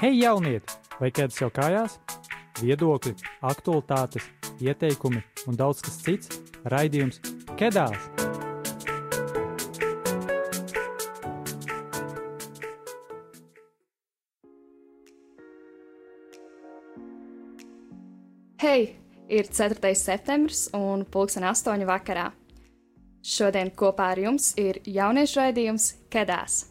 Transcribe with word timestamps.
Hei, 0.00 0.14
jaunieti! 0.16 0.72
Vai 0.96 1.10
kādas 1.12 1.36
jau 1.36 1.50
kājās? 1.52 1.98
Viedokļi, 2.56 3.10
aktualitātes, 3.44 4.24
ieteikumi 4.64 5.20
un 5.44 5.58
daudz 5.60 5.82
kas 5.84 5.98
cits- 6.00 6.38
raidījums 6.72 7.18
Kedās! 7.60 8.06
Hei! 18.64 18.96
Ir 19.28 19.52
4. 19.52 19.92
septembris 19.94 20.70
un 20.72 21.04
pulksten 21.04 21.44
8. 21.44 21.84
vakarā. 21.84 22.30
Šodien 23.20 23.68
kopā 23.76 24.14
ar 24.16 24.24
jums 24.24 24.54
ir 24.56 24.80
jauniešu 24.80 25.44
raidījums 25.44 25.92
Kedās. 26.08 26.70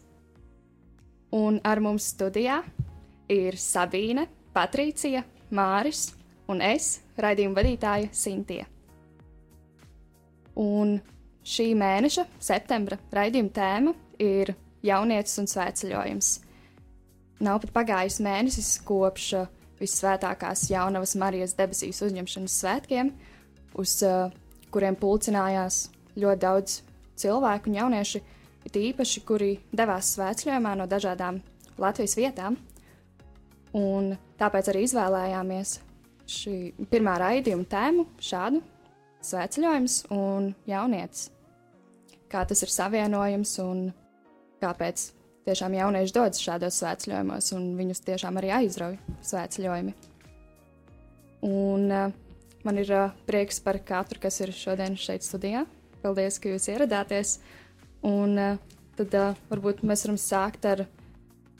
Un 1.29 1.61
ar 1.63 1.77
mums 1.77 2.09
studijā 2.09 2.63
ir 3.29 3.57
Sabīne, 3.59 4.27
Patricija, 4.53 5.23
Māris 5.55 6.09
un 6.49 6.63
es, 6.65 6.99
raidījuma 7.17 7.61
vadītāja 7.61 8.09
Sintie. 8.15 8.63
Un 10.59 10.97
šī 11.45 11.71
mēneša, 11.77 12.25
septembra 12.41 12.97
raidījuma 13.15 13.53
tēma 13.55 13.93
ir 14.19 14.53
jaunietis 14.85 15.37
un 15.39 15.47
svētceļojums. 15.49 16.33
Nav 17.45 17.61
pat 17.63 17.71
pagājis 17.77 18.19
mēnesis 18.23 18.73
kopš 18.83 19.29
uh, 19.37 19.47
visvētākās 19.79 20.65
jaunavas 20.73 21.15
Marijas 21.19 21.55
debesīs 21.55 22.01
uzņemšanas 22.03 22.57
svētkiem, 22.63 23.13
uz 23.79 23.95
uh, 24.03 24.27
kuriem 24.73 24.97
pulcinājās 24.99 25.85
ļoti 26.19 26.43
daudz 26.43 26.81
cilvēku 27.19 27.71
un 27.71 27.79
jaunieši, 27.79 28.21
it 28.67 28.75
īpaši, 28.75 29.23
kuri 29.27 29.53
devās 29.71 30.11
svētceļojumā 30.17 30.75
no 30.81 30.89
dažādām 30.89 31.39
Latvijas 31.79 32.17
vietām. 32.19 32.59
Un 33.77 34.15
tāpēc 34.39 34.71
arī 34.71 34.85
izvēlējāmies 34.87 35.75
šī 36.29 36.55
pirmā 36.89 37.17
raidījuma 37.21 37.67
tēmu 37.69 38.05
šādu- 38.21 38.61
svētceļojums 39.29 39.97
un 40.15 40.55
jaunietis. 40.69 41.29
Kā 42.29 42.45
tas 42.47 42.61
ir 42.63 42.69
savienojams 42.69 43.59
un 43.59 43.93
kāpēc 44.61 45.11
tiešām 45.45 45.73
jaunieši 45.73 46.13
dodas 46.13 46.41
šādos 46.41 46.77
svētceļojumos, 46.81 47.53
un 47.57 47.75
viņus 47.77 48.05
tiešām 48.05 48.37
arī 48.37 48.51
aizrauj 48.53 48.97
svētceļojumi. 49.25 49.93
Un 51.41 51.91
uh, 51.91 52.11
man 52.63 52.77
ir 52.77 52.91
uh, 52.91 53.13
prieks 53.25 53.59
par 53.63 53.79
katru, 53.79 54.19
kas 54.19 54.39
ir 54.41 54.51
šodien 54.51 54.97
šeit 54.99 55.23
studijā. 55.23 55.65
Paldies, 56.03 56.39
ka 56.39 56.49
jūs 56.49 56.69
ieradāties. 56.69 57.39
Un 58.05 58.37
uh, 58.37 58.57
tad 58.97 59.15
varbūt 59.49 59.83
mēs 59.87 60.05
varam 60.05 60.17
sākt 60.19 60.65
ar 60.65 60.85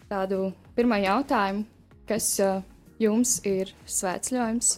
tādu 0.10 0.52
pirmo 0.76 0.98
jautājumu, 1.00 1.66
kas 2.10 2.34
uh, 2.44 2.62
jums 3.02 3.38
ir 3.48 3.74
svētceļojums, 3.86 4.76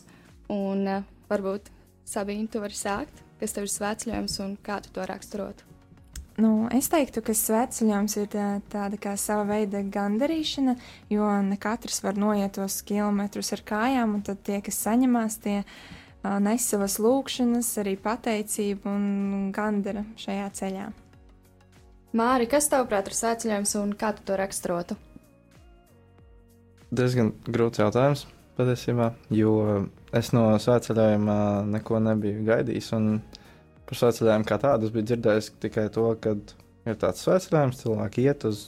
un 0.53 0.87
uh, 0.87 1.03
varbūt 1.31 1.71
Sabīna, 2.11 2.49
tu 2.51 2.59
vari 2.59 2.75
sākt, 2.75 3.21
kas 3.39 3.55
tev 3.55 3.67
ir 3.67 3.71
svētceļojums 3.71 4.39
un 4.43 4.55
kā 4.65 4.81
tu 4.83 4.91
to 4.91 5.05
raksturotu. 5.07 5.67
Nu, 6.41 6.67
es 6.73 6.87
teiktu, 6.89 7.21
ka 7.23 7.35
svētceļojums 7.35 8.15
ir 8.17 8.29
tā, 8.31 8.45
tāda 8.71 8.97
kā 8.99 9.13
sava 9.19 9.43
veida 9.49 9.83
gandarīšana, 9.83 10.75
jo 11.11 11.27
ne 11.45 11.57
katrs 11.61 12.02
var 12.05 12.17
noiet 12.19 12.55
tos 12.57 12.79
kilometrus 12.87 13.52
ar 13.55 13.63
kājām, 13.67 14.15
un 14.17 14.23
tad 14.25 14.41
tie, 14.47 14.61
kas 14.63 14.79
saņemās, 14.87 15.37
tie 15.43 15.59
nes 16.23 16.65
savas 16.65 16.97
lūkšanas, 17.02 17.69
arī 17.83 17.97
pateicību 17.99 18.89
un 18.89 19.05
gandara 19.55 20.05
šajā 20.21 20.49
ceļā. 20.61 20.89
Māri, 22.17 22.47
kas 22.52 22.67
tavuprāt 22.71 23.07
ir 23.07 23.15
svētceļojums 23.15 23.77
un 23.79 23.95
kā 23.99 24.11
tu 24.17 24.25
to 24.27 24.39
raksturotu? 24.39 24.97
Diezgan 26.92 27.32
grūts 27.48 27.82
jautājums 27.82 28.26
patiesībā, 28.58 29.11
jo 29.33 29.54
es 30.15 30.32
no 30.36 30.49
svētceļojuma 30.60 31.38
neko 31.71 32.02
nebiju 32.04 32.43
gaidījis. 32.49 32.92
Par 33.88 33.99
svētceļojumu 33.99 34.48
kā 34.48 34.58
tādu 34.61 34.88
es 34.88 34.93
biju 34.93 35.08
dzirdējis 35.10 35.54
tikai 35.64 35.88
to, 35.95 36.05
ka 36.21 36.36
ir 36.88 36.99
tāds 36.99 37.23
svētceļojums, 37.26 37.82
cilvēki 37.83 38.27
iet 38.27 38.45
uz 38.48 38.65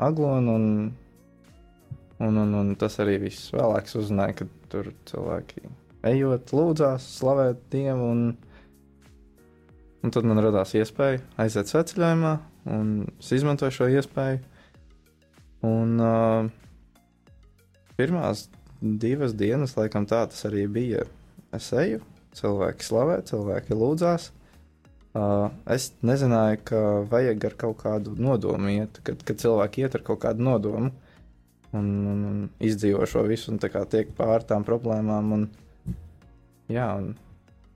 aglonu, 0.00 0.54
un, 0.54 0.66
un, 2.24 2.42
un, 2.44 2.56
un 2.62 2.74
tas 2.80 2.98
arī 3.04 3.18
viss. 3.26 3.52
Vēlāk 3.54 3.88
es 3.88 3.98
uzzināju, 4.00 4.38
ka 4.40 4.48
tur 4.72 4.92
cilvēki 5.10 5.64
ejot, 6.08 6.52
lūdzās, 6.56 7.08
slavēt 7.18 7.64
Dievu. 7.72 8.12
Un, 8.12 8.22
un 10.04 10.14
tad 10.14 10.28
man 10.28 10.40
radās 10.44 10.72
iespēja 10.78 11.20
aiziet 11.42 11.70
svētceļojumā, 11.72 12.38
un 12.72 12.94
es 13.18 13.34
izmantoju 13.36 13.76
šo 13.80 13.90
iespēju. 13.98 14.40
Un, 15.68 15.96
uh, 15.98 16.67
pirmās 17.98 18.46
divas 18.80 19.34
dienas, 19.34 19.76
laikam 19.78 20.06
tā 20.06 20.22
tas 20.30 20.46
arī 20.48 20.66
bija. 20.70 21.04
Es 21.54 21.70
eju, 21.74 22.02
cilvēki 22.38 22.86
slavē, 22.86 23.20
cilvēki 23.28 23.76
lūdzās. 23.78 24.30
Uh, 25.18 25.48
es 25.72 25.88
nezināju, 26.04 26.60
ka 26.68 26.80
vajag 27.10 27.46
ar 27.48 27.54
kaut 27.58 27.78
kādu 27.80 28.14
nodomu 28.20 28.70
iet, 28.70 29.00
kad, 29.02 29.22
kad 29.26 29.40
cilvēki 29.40 29.82
iet 29.82 29.96
ar 29.98 30.04
kaut 30.06 30.20
kādu 30.22 30.44
nodomu 30.46 30.92
un, 31.72 31.88
un, 32.12 32.20
un 32.28 32.38
izdzīvo 32.62 33.08
šo 33.08 33.24
visu 33.26 33.50
un 33.54 33.58
tiek 33.58 34.12
pāri 34.18 34.46
tām 34.48 34.68
problēmām. 34.68 35.34
Un, 35.34 35.48
jā, 36.70 36.86
un 37.00 37.14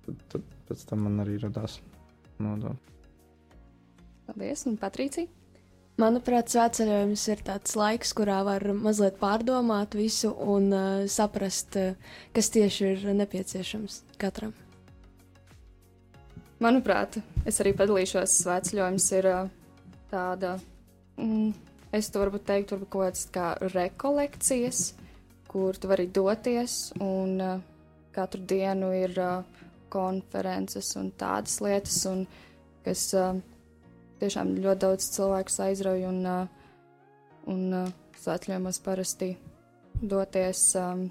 tad, 0.06 0.24
tad 0.36 0.48
pēc 0.68 0.86
tam 0.92 1.06
man 1.08 1.24
arī 1.24 1.40
radās 1.42 1.80
nodoms. 2.38 2.90
Paldies, 4.28 4.68
un 4.70 4.78
Patricija! 4.78 5.41
Manuprāt, 6.00 6.48
svētceļojums 6.48 7.22
ir 7.28 7.40
tāds 7.44 7.74
laiks, 7.76 8.14
kurā 8.16 8.38
var 8.46 8.64
mazliet 8.72 9.18
pārdomāt 9.20 9.92
visu 9.92 10.30
un 10.32 10.70
uh, 10.72 11.02
saprast, 11.04 11.76
uh, 11.76 12.14
kas 12.32 12.48
tieši 12.54 12.86
ir 12.94 13.02
nepieciešams 13.18 13.98
katram. 14.20 14.54
Manuprāt, 16.64 17.18
es 17.44 17.60
arī 17.60 17.74
padalīšos. 17.76 18.38
Svētceļojums 18.40 19.10
ir 19.18 19.28
uh, 19.28 19.52
tāda, 20.08 20.54
mm, 21.20 21.52
es 21.92 22.08
to 22.08 22.24
varbūt 22.24 22.48
teiktu, 22.48 22.78
varbūt 22.78 22.92
kaut 22.94 23.04
kādas 23.04 23.28
kā 23.36 23.52
rekolekcijas, 23.76 24.82
kur 25.52 25.76
tu 25.76 25.92
vari 25.92 26.08
doties, 26.08 26.80
un 27.04 27.36
uh, 27.36 27.60
katru 28.16 28.40
dienu 28.48 28.94
ir 28.96 29.12
uh, 29.20 29.64
konferences 29.92 30.94
un 30.96 31.12
tādas 31.20 31.60
lietas, 31.60 32.00
un, 32.08 32.24
kas 32.86 33.10
uh, 33.12 33.36
tiešām 34.22 34.54
ļoti 34.62 34.82
daudz 34.84 35.08
cilvēku 35.16 35.54
aizrauj, 35.64 36.04
un, 36.06 36.20
un 37.50 37.62
uh, 37.74 37.90
svētceļojumos 38.22 38.78
parasti 38.84 39.32
doties 40.02 40.62
um, 40.78 41.06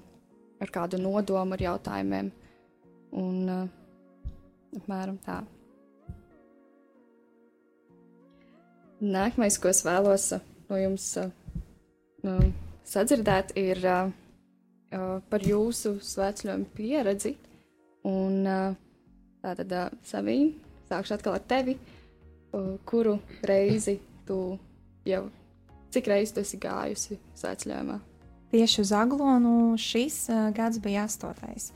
ar 0.62 0.72
kādu 0.72 1.00
nodomu, 1.00 1.56
ar 1.56 1.64
jautājumiem. 1.66 2.30
Un, 3.20 3.68
apmēram 4.78 5.18
tā. 5.24 5.42
Nākamais, 9.02 9.58
ko 9.60 9.68
es 9.68 9.82
vēlos 9.84 10.28
no 10.70 10.78
jums 10.80 11.08
uh, 11.20 12.44
sadzirdēt, 12.88 13.56
ir 13.60 13.82
uh, 13.84 14.12
par 15.28 15.44
jūsu 15.44 15.98
svētceļojumu 16.06 16.70
pieredzi. 16.76 17.34
Un 18.08 18.46
uh, 18.48 18.78
tātad, 19.42 19.74
uh, 19.76 19.98
Savīna, 20.06 20.54
sākšu 20.88 21.18
atkal 21.18 21.36
ar 21.36 21.44
tevi. 21.50 21.76
Uh, 21.76 22.01
kuru 22.88 23.18
reizi 23.48 23.98
tu 24.28 24.58
jau, 25.08 25.22
cik 25.94 26.10
reizes 26.12 26.34
tu 26.34 26.42
esi 26.44 26.60
gājusi 26.60 27.18
svētceļojumā? 27.40 27.98
Tieši 28.52 28.82
uz 28.82 28.92
Aglonu 28.92 29.78
šis 29.80 30.26
gads 30.52 30.80
bija 30.84 31.06
astotais. 31.08 31.70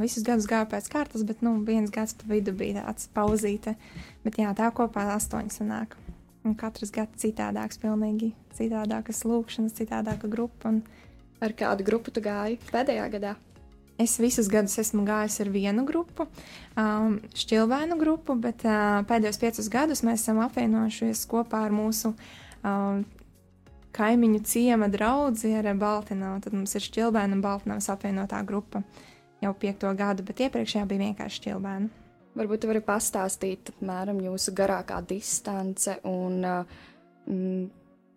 Visus 0.00 0.24
gadus 0.26 0.48
gāju 0.50 0.66
pēc 0.72 0.88
kārtas, 0.90 1.22
bet 1.22 1.44
nu, 1.46 1.52
viens 1.62 1.92
gads 1.94 2.16
pa 2.18 2.26
vidu 2.32 2.50
bija 2.50 2.82
tāds 2.82 3.06
pauzīte. 3.14 3.76
Bet 4.24 4.40
jā, 4.40 4.50
tā 4.58 4.72
kopā 4.74 5.06
astoņi 5.14 5.54
sanāk. 5.54 5.94
Un 6.42 6.56
katrs 6.58 6.90
gads 6.94 7.22
citādāks, 7.22 7.78
pilnīgi 7.78 8.32
citādākas 8.58 9.22
lūkšanas, 9.28 9.76
citādāka 9.78 10.30
grupa. 10.30 10.72
Un 10.72 10.82
Ar 11.38 11.54
kādu 11.54 11.84
grupu 11.86 12.10
tu 12.10 12.18
gāji 12.18 12.58
pēdējā 12.72 13.04
gadā? 13.12 13.36
Es 13.98 14.16
visus 14.22 14.48
gadus 14.50 14.78
esmu 14.80 15.04
gājis 15.06 15.40
ar 15.42 15.50
vienu 15.52 15.84
grupu, 15.88 16.28
um, 16.78 17.18
šķilvēnu 17.36 17.98
grupu, 18.00 18.36
bet 18.38 18.64
uh, 18.66 19.00
pēdējos 19.08 19.40
piecus 19.42 19.70
gadus 19.72 20.04
mēs 20.06 20.22
esam 20.22 20.40
apvienojušies 20.44 21.24
kopā 21.30 21.64
ar 21.66 21.74
mūsu 21.74 22.14
um, 22.62 23.04
kaimiņu 23.98 24.42
ciema 24.46 24.88
draugu 24.92 25.54
ar 25.58 25.70
Baltināvu. 25.78 26.42
Tad 26.44 26.54
mums 26.54 26.74
ir 26.78 26.84
šķilvēna 26.86 27.38
un 27.38 27.44
Baltināvas 27.44 27.90
apvienotā 27.94 28.42
grupa 28.46 28.84
jau 29.42 29.54
piekto 29.54 29.90
gadu, 29.98 30.26
bet 30.26 30.44
iepriekšējā 30.46 30.84
bija 30.86 31.08
vienkārši 31.08 31.42
šķilvēna. 31.42 32.06
Varbūt 32.38 32.62
jūs 32.62 32.70
varat 32.70 32.86
pastāstīt 32.86 33.72
apmēram 33.72 34.20
jūsu 34.22 34.54
garākā 34.54 35.00
distance 35.08 35.96
un 36.06 36.38
mm, 36.44 37.64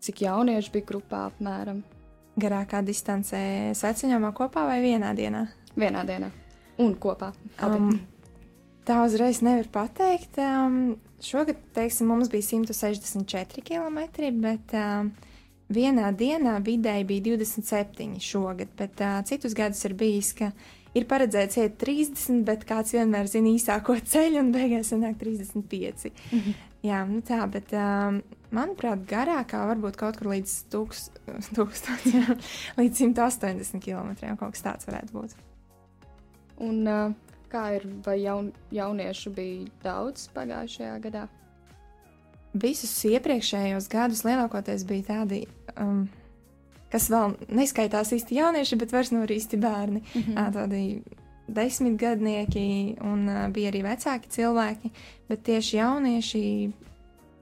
cik 0.05 0.21
jaunieši 0.27 0.73
bija 0.75 0.89
grupā 0.93 1.25
apmēram 1.31 1.81
Garākā 2.39 2.79
distancē 2.87 3.41
sveceļojumā 3.75 4.29
kopā 4.31 4.63
vai 4.69 4.77
vienā 4.79 5.11
dienā? 5.17 5.41
Vienā 5.75 6.05
dienā 6.07 6.31
un 6.81 6.95
kopā. 6.99 7.31
Abi. 7.61 7.77
Um, 7.77 7.99
tā 8.87 9.01
uzreiz 9.05 9.41
nevar 9.45 9.69
pateikt. 9.71 10.39
Um, 10.41 10.97
šogad, 11.23 11.59
teiksim, 11.75 12.09
mums 12.11 12.31
bija 12.33 12.47
164 12.49 13.63
km, 13.65 13.99
bet 14.41 14.75
um, 14.77 15.11
vienā 15.71 16.11
dienā 16.17 16.57
vidēji 16.65 17.07
bija 17.07 17.25
27 17.31 18.19
šogad, 18.23 18.73
bet 18.79 19.03
uh, 19.03 19.21
citus 19.27 19.55
gadus 19.57 19.83
ir 19.87 19.95
bijis, 19.99 20.33
ka 20.37 20.51
ir 20.97 21.07
paredzēts 21.07 21.61
iet 21.61 21.77
30, 21.81 22.43
bet 22.47 22.65
kāds 22.67 22.95
vienmēr 22.95 23.29
zina 23.31 23.53
īsāko 23.53 23.95
ceļu 24.13 24.41
un 24.41 24.51
beigās 24.55 24.91
sanāk 24.91 25.19
35. 25.21 26.11
Mm 26.31 26.39
-hmm. 26.39 26.59
Jā, 26.81 27.03
nu 27.05 27.21
tā, 27.21 27.45
bet 27.45 27.69
um, 27.77 28.23
manuprāt, 28.49 29.03
garākā 29.05 29.67
varbūt 29.69 29.99
kaut 29.99 30.17
kur 30.17 30.31
līdz, 30.31 30.55
tūks, 30.73 31.11
tūkstoš, 31.53 32.07
jā, 32.17 32.37
līdz 32.79 33.03
180 33.05 33.83
km. 33.85 34.35
kaut 34.39 34.55
kas 34.57 34.65
tāds 34.65 34.89
varētu 34.89 35.13
būt. 35.13 35.35
Un 36.61 36.87
uh, 36.87 37.13
kā 37.51 37.65
ir, 37.77 37.85
vai 38.05 38.19
jaun, 38.21 38.51
jauniešu 38.73 39.33
bija 39.35 39.67
daudz 39.83 40.27
pagājušajā 40.35 40.97
gadā? 41.03 41.27
Visus 42.61 42.93
iepriekšējos 43.07 43.87
gadus 43.91 44.25
lielākoties 44.27 44.83
bija 44.87 45.07
tādi, 45.07 45.45
um, 45.79 46.03
kas 46.91 47.07
vēl 47.11 47.37
neskaitās 47.47 48.11
īsti 48.17 48.39
jaunieši, 48.41 48.79
bet 48.81 48.93
vairs 48.95 49.13
nav 49.15 49.31
īsti 49.31 49.59
bērni. 49.61 50.03
Mm 50.03 50.21
-hmm. 50.21 50.53
Tādi 50.57 50.83
desmitgadnieki 51.47 52.97
un 53.01 53.27
uh, 53.27 53.47
bija 53.51 53.71
arī 53.71 53.83
vecāki 53.83 54.29
cilvēki, 54.29 54.91
bet 55.29 55.43
tieši 55.43 55.77
jaunieši 55.77 56.43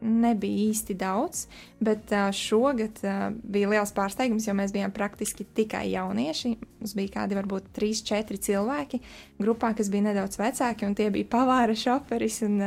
nebija 0.02 0.70
īsti 0.70 0.96
daudz, 1.00 1.46
bet 1.84 2.12
šogad 2.36 3.02
bija 3.44 3.70
liels 3.72 3.92
pārsteigums, 3.96 4.48
jo 4.48 4.56
mēs 4.58 4.74
bijām 4.76 4.94
praktiski 4.96 5.46
tikai 5.56 5.86
jaunieši. 5.92 6.54
Mums 6.80 6.96
bija 6.96 7.14
kādi 7.18 7.38
varbūt 7.38 7.70
3, 7.76 8.02
4 8.08 8.40
cilvēki 8.48 9.02
grupā, 9.42 9.74
kas 9.78 9.92
bija 9.92 10.10
nedaudz 10.10 10.40
vecāki, 10.40 10.88
un 10.88 10.96
tie 10.96 11.10
bija 11.14 11.28
pavāra 11.32 11.76
šoferis 11.76 12.42
un, 12.48 12.60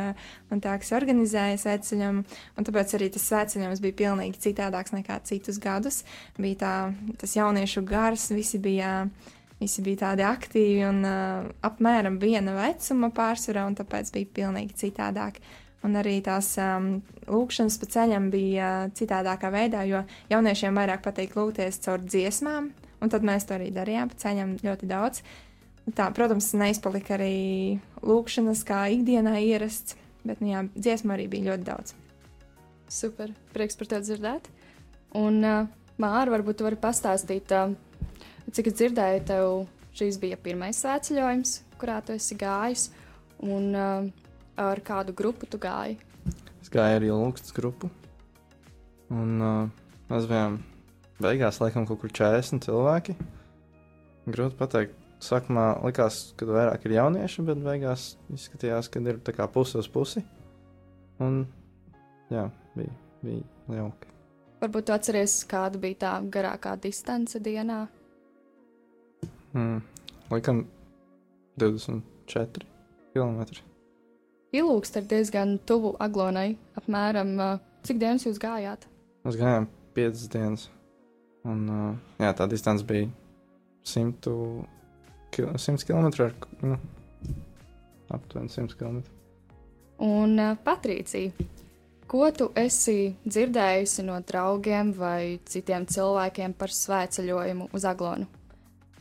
un 0.52 0.62
tā, 0.64 0.76
kas 0.82 0.93
organizēja 0.96 1.61
sveceļojumu. 1.64 2.25
Tāpēc 2.62 2.96
arī 2.99 3.11
tas 3.14 3.29
sveceļojums 3.31 3.85
bija 3.85 4.00
pilnīgi 4.05 4.43
citādāks 4.49 4.96
nekā 4.96 5.20
citus 5.28 5.61
gadus. 5.62 6.02
Bija 6.38 6.61
tā, 6.64 6.75
tas 7.23 7.37
jauniešu 7.38 7.87
gars, 7.88 8.31
visi 8.35 8.61
bija. 8.62 9.02
Visi 9.62 9.78
bija 9.87 10.00
tādi 10.00 10.25
aktīvi 10.26 10.81
un 10.82 10.96
uh, 11.06 11.44
apmēram 11.62 12.17
viena 12.19 12.50
vecuma 12.56 13.12
pārsvarā, 13.14 13.62
un 13.70 13.76
tāpēc 13.78 14.08
bija 14.11 14.32
pilnīgi 14.40 14.75
citādāk. 14.81 15.38
Uh, 15.38 15.62
Un 15.82 15.99
arī 15.99 16.20
tās 16.23 16.52
um, 16.62 17.00
lūkšanas 17.26 17.79
pa 17.82 17.88
ceļam 17.90 18.29
bija 18.31 18.67
uh, 18.87 18.90
citādākā 18.94 19.50
veidā, 19.50 19.82
jo 19.88 20.05
jauniešiem 20.31 20.79
vairāk 20.79 21.02
patīk 21.02 21.34
lūgties 21.34 21.81
caur 21.82 22.05
dziesmām, 22.05 22.69
un 23.02 23.11
tad 23.11 23.26
mēs 23.26 23.49
to 23.49 23.56
arī 23.56 23.73
darījām 23.75 24.12
pa 24.12 24.20
ceļam 24.23 24.55
ļoti 24.62 24.90
daudz. 24.90 25.25
Tā, 25.99 26.06
protams, 26.14 26.52
neizpalika 26.55 27.17
arī 27.17 27.81
lūkšanas 28.06 28.62
kā 28.69 28.84
ikdienā 28.94 29.34
ierasts, 29.43 29.96
bet 30.23 30.38
nu, 30.38 30.52
jā, 30.52 30.62
dziesmu 30.79 31.17
arī 31.17 31.26
bija 31.32 31.50
ļoti 31.50 31.67
daudz. 31.67 31.96
Super, 32.93 33.35
prieks 33.50 33.78
par 33.81 33.90
to 33.90 33.99
dzirdēt. 34.05 34.46
Un, 35.19 35.43
uh, 35.43 35.67
Māra, 35.99 36.31
varbūt 36.31 36.61
tu 36.61 36.67
vari 36.69 36.78
pastāstīt, 36.78 37.50
uh, 37.58 37.75
cik 38.55 38.70
es 38.70 38.78
dzirdēju, 38.78 39.26
tev 39.26 39.49
šīs 39.99 40.23
bija 40.23 40.38
pirmais 40.40 40.78
svētceļojums, 40.78 41.58
kurā 41.82 41.99
tu 42.06 42.14
esi 42.14 42.38
gājis. 42.38 42.93
Un, 43.43 43.73
uh, 43.75 44.21
ar 44.56 44.81
kādu 44.84 45.14
grupu 45.16 45.49
tu 45.49 45.60
gāji? 45.60 45.99
Es 46.62 46.70
gāju 46.72 46.99
ar 46.99 47.06
Ilūkstas 47.06 47.54
grupu. 47.56 47.90
Un 49.12 49.40
uh, 49.43 49.70
mēs 50.10 50.28
bijām 50.31 50.60
beigās, 51.22 51.60
laikam, 51.62 51.87
kaut 51.88 52.02
kur 52.02 52.12
40 52.12 52.64
cilvēki. 52.66 53.16
Grūti 54.31 54.58
pateikt. 54.58 54.99
Sākumā 55.22 55.76
likās, 55.84 56.32
ka 56.34 56.49
vairāk 56.49 56.88
ir 56.88 56.96
jaunieši, 56.96 57.44
bet 57.46 57.60
beigās 57.62 58.08
izskatījās, 58.34 58.88
ka 58.90 58.99
ir 59.06 59.20
tā 59.22 59.31
kā 59.37 59.46
pusi 59.46 59.76
uz 59.78 59.87
pusi. 59.87 60.25
Un 61.22 61.44
jā, 62.32 62.49
bija, 62.75 62.96
bija 63.22 63.78
jauki. 63.78 64.10
Varbūt 64.62 64.88
tu 64.88 64.94
atceries, 64.96 65.37
kāda 65.46 65.78
bija 65.82 66.00
tā 66.02 66.12
garākā 66.26 66.75
distance 66.82 67.38
dienā? 67.38 67.84
Mm, 69.54 69.78
laikam 70.32 70.64
24 71.62 72.66
km. 73.14 73.62
Ilūkst 74.52 74.99
ir 75.00 75.06
diezgan 75.08 75.56
tuvu 75.64 75.94
Aglonai. 76.02 76.58
Apmēram 76.76 77.31
cik 77.87 78.00
dienas 78.02 78.26
jūs 78.26 78.40
gājāt? 78.43 78.84
Mēs 79.25 79.38
gājām 79.40 79.69
5 79.96 80.25
dienas. 80.34 80.66
Un, 81.49 81.64
jā, 82.20 82.32
tā 82.37 82.46
distance 82.50 82.84
bija 82.87 83.08
100, 83.88 84.34
100 85.32 85.88
km. 85.88 86.10
Ar, 86.26 86.37
nu, 86.62 86.76
aptuveni 88.12 88.52
100 88.52 88.76
km. 88.76 89.00
Un 90.02 90.37
Patricija, 90.64 91.32
ko 92.10 92.28
tu 92.37 92.50
esi 92.58 93.14
dzirdējusi 93.25 94.04
no 94.04 94.19
draugiem 94.26 94.93
vai 94.99 95.38
citiem 95.49 95.88
cilvēkiem 95.88 96.54
par 96.58 96.75
svētceļojumu 96.76 97.70
uz 97.72 97.88
Aglonu? 97.88 98.28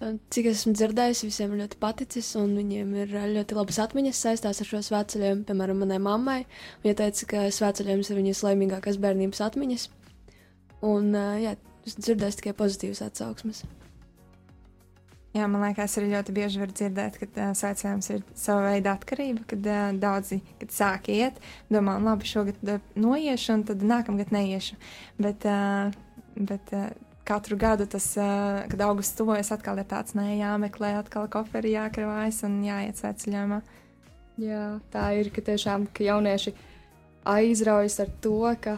Cik 0.02 0.48
esmu 0.50 0.72
dzirdējis, 0.74 1.20
visiem 1.28 1.52
ļoti 1.60 1.78
paticis, 1.82 2.32
un 2.40 2.56
viņiem 2.58 2.96
ir 3.04 3.12
ļoti 3.36 3.58
labas 3.58 3.78
atmiņas 3.84 4.22
saistās 4.26 4.62
ar 4.64 4.70
šo 4.70 4.80
svētceļojumu. 4.88 5.46
Piemēram, 5.46 5.84
manai 5.84 6.00
mammai. 6.02 6.40
Viņa 6.86 6.96
teica, 7.04 7.28
ka 7.30 7.44
svētceļojums 7.54 8.10
ir 8.10 8.22
viņas 8.22 8.42
laimīgākās 8.48 8.98
bērnības 9.04 9.44
atmiņas. 9.46 9.86
Un, 10.90 11.14
jā, 11.44 11.54
es 11.86 12.00
dzirdēju 12.00 12.40
tikai 12.42 12.56
pozitīvas 12.58 13.04
atsauksmes. 13.06 13.62
Jā, 15.32 15.46
man 15.48 15.62
liekas, 15.64 15.94
arī 15.96 16.10
ļoti 16.12 16.34
bieži 16.36 16.60
var 16.60 16.74
dzirdēt, 16.76 17.16
ka 17.22 17.28
uh, 17.30 17.52
svētceļojums 17.56 18.10
ir 18.12 18.24
sava 18.36 18.66
veida 18.66 18.98
atkarība, 18.98 19.46
kad 19.48 19.70
uh, 19.70 19.84
daudzi, 19.96 20.42
kad 20.60 20.74
sāk 20.76 21.08
iet, 21.14 21.38
domā, 21.72 21.94
labi, 22.04 22.28
šogad 22.28 22.60
uh, 22.68 22.82
noiešu, 23.00 23.54
un 23.56 23.64
tad 23.70 23.86
nākamgad 23.88 24.34
neiešu. 24.36 24.76
Bet, 25.24 25.48
uh, 25.48 25.94
bet 26.36 26.76
uh, 26.76 26.90
katru 27.32 27.58
gadu 27.60 27.88
tas, 27.88 28.12
uh, 28.20 28.62
kad 28.72 28.84
augusts 28.90 29.16
tuvojas, 29.16 29.52
atkal 29.56 29.80
ir 29.80 29.88
tāds, 29.88 30.16
nē, 30.18 30.28
jāmeklē, 30.42 30.98
atkal 31.00 31.30
koferi 31.32 31.78
jākravājas 31.78 32.44
un 32.48 32.60
jāiet 32.66 33.00
sveceļojumā. 33.00 33.62
Jā, 34.42 34.64
tā 34.92 35.12
ir, 35.20 35.32
ka 35.32 35.44
tiešām 35.52 35.88
ka 35.96 36.04
jaunieši 36.08 36.54
aizraujas 37.30 38.00
ar 38.04 38.12
to, 38.24 38.40
ka 38.64 38.78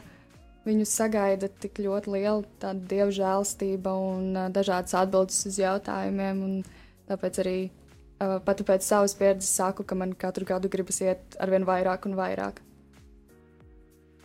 viņus 0.68 0.96
sagaida 0.98 1.50
tik 1.62 1.82
ļoti 1.84 2.14
liela 2.14 2.44
tāda 2.62 2.88
dievu 2.90 3.14
žēlstība 3.16 3.94
un 4.00 4.30
uh, 4.36 4.50
dažādas 4.54 4.96
atbildes 5.02 5.42
uz 5.50 5.60
jautājumiem. 5.60 6.64
Tāpēc 7.10 7.42
arī 7.44 7.58
uh, 7.68 8.40
pat 8.46 8.64
pēc 8.68 8.86
savas 8.86 9.16
pieredzes 9.20 9.52
saku, 9.52 9.86
ka 9.88 9.98
man 10.00 10.16
katru 10.20 10.48
gadu 10.48 10.72
gribas 10.72 11.02
iet 11.04 11.38
ar 11.42 11.52
vien 11.54 11.68
vairāk 11.68 12.08
un 12.10 12.18
vairāk. 12.20 12.62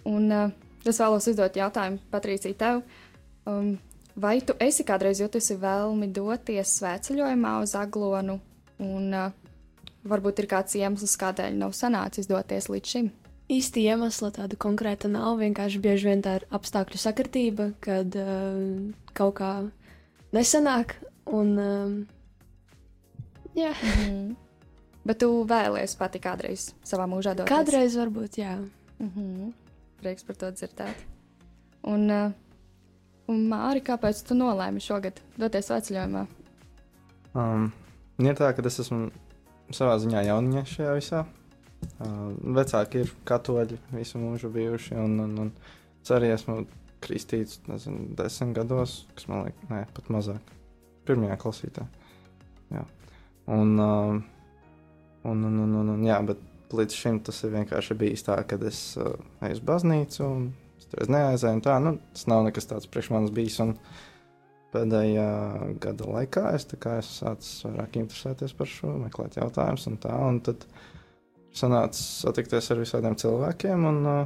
Un 0.09 0.31
uh, 0.33 0.49
es 0.87 1.01
vēlos 1.01 1.29
uzdot 1.31 1.59
jautājumu 1.59 2.01
Patricijai 2.13 2.57
tev. 2.59 2.83
Um, 3.49 3.77
Vai 4.19 4.41
tu 4.43 4.57
esi 4.59 4.83
kādreiz 4.83 5.21
jutusi 5.23 5.55
vēlmi 5.63 6.09
doties 6.11 6.73
svētceļojumā 6.81 7.53
uz 7.63 7.75
Aglonu, 7.79 8.41
un 8.83 9.13
uh, 9.15 9.29
varbūt 10.11 10.43
ir 10.43 10.49
kāds 10.51 10.75
iemesls, 10.75 11.15
kādēļ 11.21 11.55
nav 11.61 11.75
sanācis 11.79 12.27
doties 12.27 12.67
līdz 12.73 12.95
šim? 12.95 13.11
Īsti 13.49 13.85
iemesla 13.87 14.33
tāda 14.35 14.59
konkrēta 14.61 15.09
nav. 15.13 15.39
Vienkārši 15.39 15.83
bieži 15.85 16.11
vien 16.11 16.25
tā 16.25 16.35
ir 16.41 16.47
apstākļu 16.51 16.99
sakritība, 16.99 17.69
kad 17.85 18.19
uh, 18.19 18.91
kaut 19.15 19.39
kā 19.39 19.53
nesanāk. 20.35 20.97
Un, 21.31 21.55
uh, 21.63 23.23
jā. 23.55 23.71
Mm 23.71 23.95
-hmm. 24.03 24.35
Bet 25.07 25.23
tu 25.23 25.31
vēlējies 25.49 25.97
pati 25.97 26.19
kādreiz 26.19 26.73
savā 26.85 27.07
mūžā 27.07 27.37
doties? 27.37 27.55
Kādreiz 27.55 27.95
varbūt, 27.97 28.43
jā. 28.43 28.59
Mm 28.99 29.11
-hmm. 29.15 29.53
Prieks 30.03 30.23
par 30.25 30.37
to 30.37 30.51
dzirdēt. 30.51 31.07
Un, 31.83 32.11
uh, 32.11 32.33
Un, 33.29 33.43
Māri, 33.51 33.83
kāpēc 33.85 34.23
tu 34.25 34.37
nolēmi 34.39 34.81
šogad 34.81 35.19
doties 35.37 35.69
veceļojumā? 35.69 36.23
Um, 37.37 37.67
ir 38.25 38.39
tā, 38.39 38.55
ka 38.57 38.65
es 38.65 38.81
esmu 38.81 39.11
savā 39.75 39.99
ziņā 40.01 40.23
jauniņa 40.31 40.63
šajā 40.71 40.95
visā. 40.97 41.25
Uh, 42.01 42.31
vecāki 42.57 43.05
ir 43.05 43.13
katoļi 43.29 43.77
visu 43.93 44.21
mūžu 44.23 44.49
bijuši, 44.55 44.97
un, 44.99 45.19
un, 45.27 45.35
un 45.45 45.51
es 46.01 46.13
arī 46.15 46.33
esmu 46.33 46.63
kristīts, 47.05 47.61
nezinu, 47.69 48.09
desmit 48.17 48.57
gados, 48.57 49.03
kas 49.15 49.29
man 49.31 49.45
liekas, 49.47 49.69
nē, 49.71 49.83
pat 49.95 50.09
mazāk. 50.15 50.55
Pirmajā 51.09 51.37
klasītā. 51.41 51.85
Jā. 52.73 52.87
Un, 53.49 53.77
um, 53.77 54.23
un, 55.29 55.45
un, 55.51 55.61
un, 55.67 55.77
un, 55.83 55.93
un, 55.95 56.07
jā, 56.09 56.17
bet 56.27 56.73
līdz 56.73 56.97
šim 56.97 57.21
tas 57.29 57.43
ir 57.45 57.53
vienkārši 57.55 57.97
bijis 58.01 58.25
tā, 58.25 58.41
ka 58.49 58.59
es 58.69 58.81
uh, 59.01 59.13
eju 59.45 59.61
uz 59.61 59.63
baznīcu 59.69 60.25
un 60.25 60.49
Tur 60.93 61.11
neaizēju, 61.13 61.63
tā, 61.65 61.77
nu, 61.85 61.97
tas 62.15 62.29
nav 62.31 62.47
nekas 62.47 62.69
tāds 62.71 62.89
priekš 62.91 63.11
manis 63.13 63.35
bijis. 63.35 63.59
Un 63.65 63.75
pēdējā 64.73 65.29
gada 65.81 66.09
laikā 66.13 66.45
es, 66.57 66.67
es 66.69 67.11
sāku 67.21 67.73
vairāk 67.73 67.99
interesēties 68.03 68.55
par 68.57 68.71
šo, 68.71 68.95
meklēt 69.01 69.39
jautājumus 69.41 69.89
un 69.91 69.99
tā. 70.03 70.15
Un 70.29 70.41
tad 70.45 70.67
sanāca 71.57 71.99
satikties 71.99 72.71
ar 72.73 72.83
visādiem 72.83 73.17
cilvēkiem, 73.21 73.87
un 73.89 74.01
uh, 74.07 74.21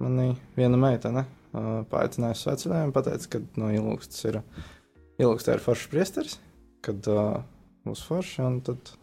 manī 0.00 0.30
viena 0.56 0.80
meitene 0.80 1.24
uh, 1.24 1.82
paaicināja 1.90 2.38
uz 2.38 2.44
sveceļojumu, 2.44 2.94
pateica, 2.96 3.30
ka 3.34 3.42
no 3.60 3.70
ilūgstas 3.74 4.28
ir, 4.30 4.40
ilūgstā 5.20 5.56
ir 5.56 5.64
foršs 5.64 5.90
priesteris, 5.92 6.38
kad 6.84 7.08
uh, 7.12 7.38
būs 7.84 8.04
forši, 8.08 8.40
un 8.44 8.60
tad 8.66 8.94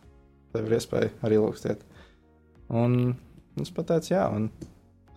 tev 0.51 0.67
ir 0.67 0.77
iespēja 0.79 1.13
arī 1.25 1.39
ilūgstiet. 1.39 1.85
Un 2.71 3.15
es 3.61 3.71
pateicu, 3.75 4.15
jā, 4.15 4.25
un 4.31 4.49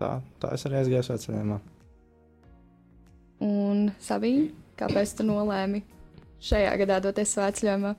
tā, 0.00 0.18
tā 0.42 0.54
es 0.56 0.66
arī 0.68 0.82
aizgāju 0.82 1.08
sveceļojumā. 1.08 1.60
Un 3.42 3.88
Sabīna, 4.02 4.50
kāpēc 4.78 5.16
tu 5.18 5.26
nolēmi 5.26 5.82
šajā 6.44 6.74
gadā 6.84 7.00
doties 7.02 7.34
svētceļojumā? 7.34 7.94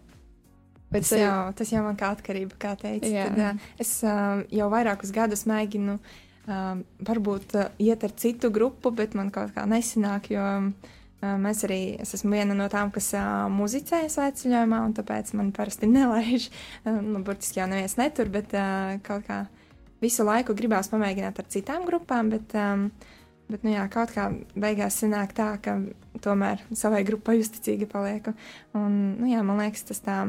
Tas 0.95 1.11
jau, 1.17 1.39
tas 1.57 1.71
jau 1.73 1.81
man 1.83 1.97
kā 1.99 2.11
atkarība, 2.15 2.55
kā 2.61 2.75
teica. 2.79 3.09
Jā. 3.09 3.25
Tad, 3.33 3.41
uh, 3.41 3.71
es 3.81 3.97
uh, 4.05 4.43
jau 4.53 4.67
vairākus 4.71 5.11
gadus 5.15 5.43
mēģinu 5.49 5.97
uh, 5.97 6.77
varbūt 7.09 7.55
uh, 7.57 7.71
iet 7.81 8.05
ar 8.05 8.13
citu 8.19 8.51
grupu, 8.53 8.93
bet 8.95 9.17
man 9.17 9.31
kaut 9.33 9.51
kā 9.55 9.65
nesanāk, 9.67 10.29
jo 10.31 10.45
uh, 10.45 11.35
mēs 11.41 11.65
arī, 11.67 11.81
es 12.03 12.15
esmu 12.17 12.37
viena 12.37 12.55
no 12.57 12.69
tām, 12.71 12.93
kas 12.95 13.11
uh, 13.17 13.49
muzicē 13.51 14.05
svētceļojumā, 14.13 14.81
un 14.87 14.95
tāpēc 14.95 15.33
man 15.39 15.51
parasti 15.55 15.89
nelaiž, 15.97 16.47
uh, 16.85 17.01
nu, 17.01 17.23
burtiski 17.25 17.61
jau 17.61 17.69
neviens 17.71 17.97
netur, 17.99 18.31
bet 18.31 18.55
uh, 18.55 18.95
kaut 19.05 19.27
kā 19.27 19.43
visu 20.03 20.25
laiku 20.27 20.55
gribās 20.57 20.91
pamēģināt 20.93 21.41
ar 21.41 21.51
citām 21.51 21.85
grupām, 21.89 22.31
bet, 22.35 22.55
um, 22.59 22.89
bet 23.51 23.65
nu 23.65 23.73
jā, 23.75 23.85
kaut 23.93 24.13
kā 24.15 24.29
beigās 24.55 24.99
sanāk 25.01 25.35
tā, 25.37 25.51
ka 25.61 25.77
tomēr 26.23 26.63
savai 26.73 27.03
grupai 27.07 27.39
uzticīgi 27.41 27.89
palieku. 27.91 28.33
Un, 28.77 29.17
nu 29.19 29.29
jā, 29.29 29.43
man 29.45 29.61
liekas, 29.61 29.85
tas 29.89 30.01
tā 30.05 30.21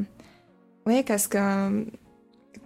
liekas, 0.88 1.28
ka, 1.30 1.44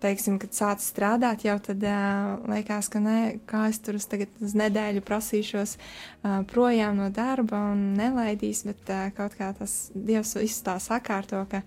teiksim, 0.00 0.38
kad 0.40 0.54
sāc 0.56 0.82
strādāt, 0.84 1.44
jau 1.44 1.56
tad 1.62 1.84
uh, 1.84 2.32
liekas, 2.50 2.88
ka 2.92 3.02
nē, 3.02 3.18
kā 3.48 3.66
es 3.70 3.80
tur 3.84 3.98
tagad 4.10 4.42
uz 4.44 4.54
nedēļu 4.58 5.02
prasīšos 5.06 5.76
uh, 5.76 6.40
projām 6.50 7.00
no 7.00 7.10
darba 7.14 7.60
un 7.72 7.90
nelaidīs, 7.98 8.64
bet 8.68 8.92
uh, 8.92 9.08
kaut 9.16 9.36
kā 9.38 9.52
tas 9.56 9.90
Dievs 9.94 10.36
visu 10.40 10.64
tā 10.66 10.78
sakārto, 10.82 11.42
ka 11.50 11.62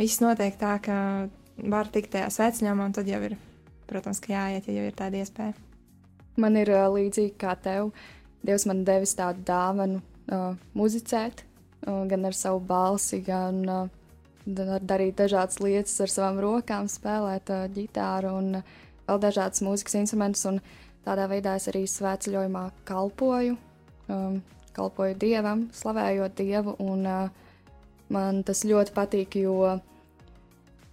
viss 0.00 0.22
notiek 0.24 0.58
tā, 0.60 0.76
ka 0.82 0.98
var 1.56 1.92
tikt 1.92 2.14
tajā 2.16 2.30
sveciņām, 2.32 2.82
un 2.84 2.96
tad 2.96 3.08
jau 3.08 3.22
ir, 3.28 3.36
protams, 3.88 4.20
ka 4.24 4.34
jāiet, 4.34 4.68
ja 4.68 4.80
jau 4.80 4.90
ir 4.90 4.98
tāda 4.98 5.22
iespēja. 5.22 5.56
Man 6.42 6.58
ir 6.60 6.72
uh, 6.74 6.88
līdzīgi 6.92 7.36
kā 7.40 7.56
tev. 7.60 7.94
Dievs 8.44 8.66
man 8.68 8.84
devis 8.86 9.14
tādu 9.18 9.44
dāvanu 9.46 10.00
uh, 10.00 10.56
muzicēt, 10.76 11.42
uh, 11.86 12.04
gan 12.10 12.26
ar 12.28 12.36
savu 12.36 12.60
balsi, 12.60 13.20
gan 13.26 13.62
uh, 13.64 13.86
darīt 14.46 15.16
dažādas 15.18 15.60
lietas 15.62 15.96
ar 16.00 16.12
savām 16.12 16.40
rokām, 16.42 16.90
spēlēt 16.90 17.50
uh, 17.50 17.64
ģitāru 17.72 18.34
un 18.38 18.60
uh, 18.60 18.74
vēl 19.06 19.22
dažādas 19.22 19.62
mūzikas 19.64 19.98
instrumentus. 20.02 20.46
Tādā 21.06 21.28
veidā 21.30 21.54
es 21.58 21.68
arī 21.70 21.84
svētceļojumā 21.86 22.64
kalpoju, 22.88 23.56
um, 24.10 24.40
kalpoju 24.74 25.14
dievam, 25.22 25.68
slavējot 25.74 26.34
dievu. 26.38 26.74
Un, 26.82 27.06
uh, 27.06 27.28
man 28.10 28.42
tas 28.46 28.64
ļoti 28.66 28.94
patīk, 28.94 29.38
jo 29.38 29.76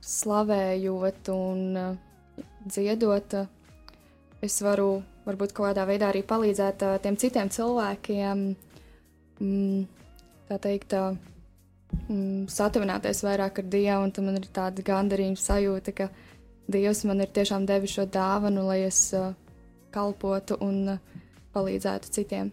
slavējot 0.06 1.34
un 1.34 1.64
uh, 1.82 2.44
dziedot, 2.66 3.40
uh, 3.42 3.98
es 4.46 4.62
varu 4.62 5.02
varbūt 5.26 5.54
kādā 5.58 5.86
veidā 5.88 6.10
arī 6.12 6.24
palīdzēt 6.28 6.86
uh, 6.86 6.98
tiem 7.04 7.18
citiem 7.20 7.52
cilvēkiem. 7.54 8.44
Mm, 9.44 9.86
tā 10.50 10.60
teikt, 10.64 10.96
uh, 10.98 11.16
mm, 12.08 12.50
satuvināties 12.52 13.24
vairāk 13.26 13.62
ar 13.64 13.70
Dievu, 13.76 14.02
un 14.08 14.14
tam 14.16 14.30
man 14.30 14.42
ir 14.42 14.50
tāda 14.54 14.86
gandarījuma 14.86 15.40
sajūta, 15.40 15.96
ka 15.96 16.10
Dievs 16.72 17.04
man 17.04 17.20
ir 17.20 17.32
tiešām 17.36 17.66
devis 17.68 17.98
šo 17.98 18.06
dāvanu, 18.08 18.64
lai 18.70 18.84
es 18.88 19.06
uh, 19.18 19.34
kalpotu 19.92 20.58
un 20.64 20.96
uh, 20.96 21.24
palīdzētu 21.54 22.12
citiem. 22.16 22.52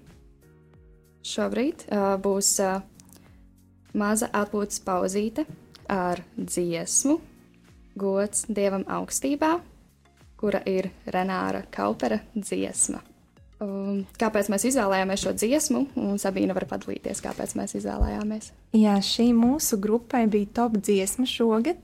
Šobrīd 1.26 1.86
uh, 1.88 2.14
būs 2.22 2.54
uh, 2.64 2.80
maza 3.94 4.30
atpūtas 4.34 4.80
pauzīte 4.84 5.46
ar 5.90 6.22
dziesmu 6.36 7.18
Gods 8.00 8.46
Dievam 8.48 8.86
augstībā, 8.88 9.58
kura 10.40 10.62
ir 10.68 10.90
Renāra 11.12 11.62
Kaupera 11.72 12.20
dziesma. 12.34 13.02
Um, 13.60 14.06
kāpēc 14.16 14.48
mēs 14.48 14.64
izvēlējāmies 14.70 15.20
šo 15.20 15.34
dziesmu, 15.36 15.82
Sabīna 16.20 16.54
var 16.56 16.64
padalīties, 16.70 17.20
kāpēc 17.20 17.52
mēs 17.58 17.76
izvēlējāmies. 17.76 18.48
Jā, 18.80 18.96
šī 19.04 19.30
mūsu 19.36 19.76
grupai 19.82 20.24
bija 20.32 20.48
top 20.62 20.78
dziesma 20.80 21.28
šogad, 21.28 21.82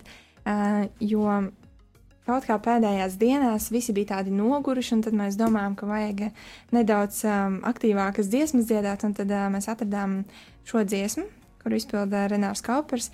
uh, 0.48 0.86
jo 1.04 1.26
kaut 2.26 2.48
kā 2.48 2.56
pēdējās 2.64 3.18
dienās 3.20 3.68
visi 3.74 3.92
bija 3.96 4.14
tādi 4.16 4.32
noguruši, 4.32 4.94
un 4.96 5.04
tad 5.04 5.18
mēs 5.20 5.36
domājām, 5.36 5.76
ka 5.76 5.90
vajag 5.90 6.24
nedaudz 6.72 7.20
um, 7.28 7.60
aktīvākas 7.68 8.32
dziesmas 8.32 8.70
dziedāt, 8.70 9.04
un 9.04 9.12
tad 9.18 9.36
uh, 9.36 9.44
mēs 9.52 9.68
atradām 9.68 10.22
šo 10.66 10.80
dziesmu, 10.88 11.28
kuru 11.60 11.76
izpildīja 11.76 12.32
Renārs 12.32 12.64
Kaupers. 12.64 13.12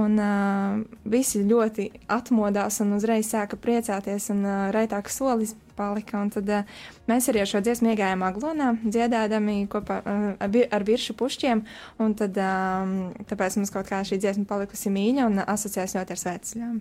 Un 0.00 0.18
uh, 0.18 0.80
visi 1.06 1.44
ļoti 1.46 1.86
atmodās 2.10 2.80
un 2.82 2.96
uzreiz 2.96 3.28
sāka 3.30 3.54
priecāties, 3.54 4.26
un 4.34 4.40
uh, 4.42 4.56
raitāks 4.74 5.20
solis 5.20 5.52
palika. 5.78 6.18
Un 6.18 6.32
tad 6.34 6.50
uh, 6.50 6.72
mēs 7.10 7.30
arī 7.30 7.44
ar 7.44 7.50
šo 7.50 7.62
dziesmu 7.62 7.92
iegājām 7.92 8.24
aglonā, 8.26 8.72
dziedādami 8.82 9.60
kopā 9.70 10.00
uh, 10.02 10.58
ar 10.74 10.88
viršu 10.88 11.14
pušķiem, 11.20 11.62
un 12.02 12.18
tad, 12.18 12.42
um, 12.42 12.98
tāpēc 13.30 13.60
mums 13.60 13.74
kaut 13.74 13.86
kā 13.92 14.02
šī 14.02 14.18
dziesma 14.18 14.48
palikusi 14.50 14.90
mīļa 14.94 15.30
un 15.30 15.46
asociēs 15.46 15.94
ļoti 16.00 16.16
ar 16.16 16.22
svētceļām. 16.26 16.76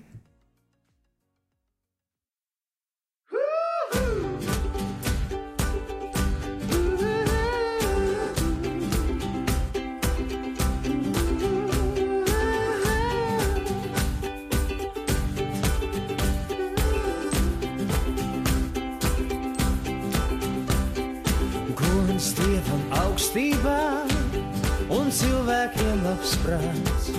Prāts. 26.43 27.09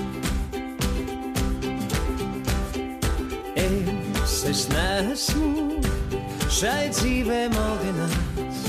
Es, 3.55 4.37
es 4.49 4.65
neesmu 4.73 5.81
šai 6.53 6.89
dzīvē 6.93 7.41
maldināts, 7.55 8.61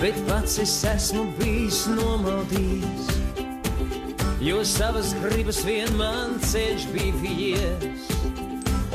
bet 0.00 0.18
pats 0.28 0.58
es 0.62 0.74
esmu 0.88 1.26
bijis 1.38 1.84
nomaldījis, 1.92 3.10
jo 4.46 4.62
savas 4.66 5.12
gribas 5.24 5.62
vien 5.66 5.90
man 5.98 6.38
ceļš 6.46 6.88
bija 6.94 7.22
vies. 7.22 8.06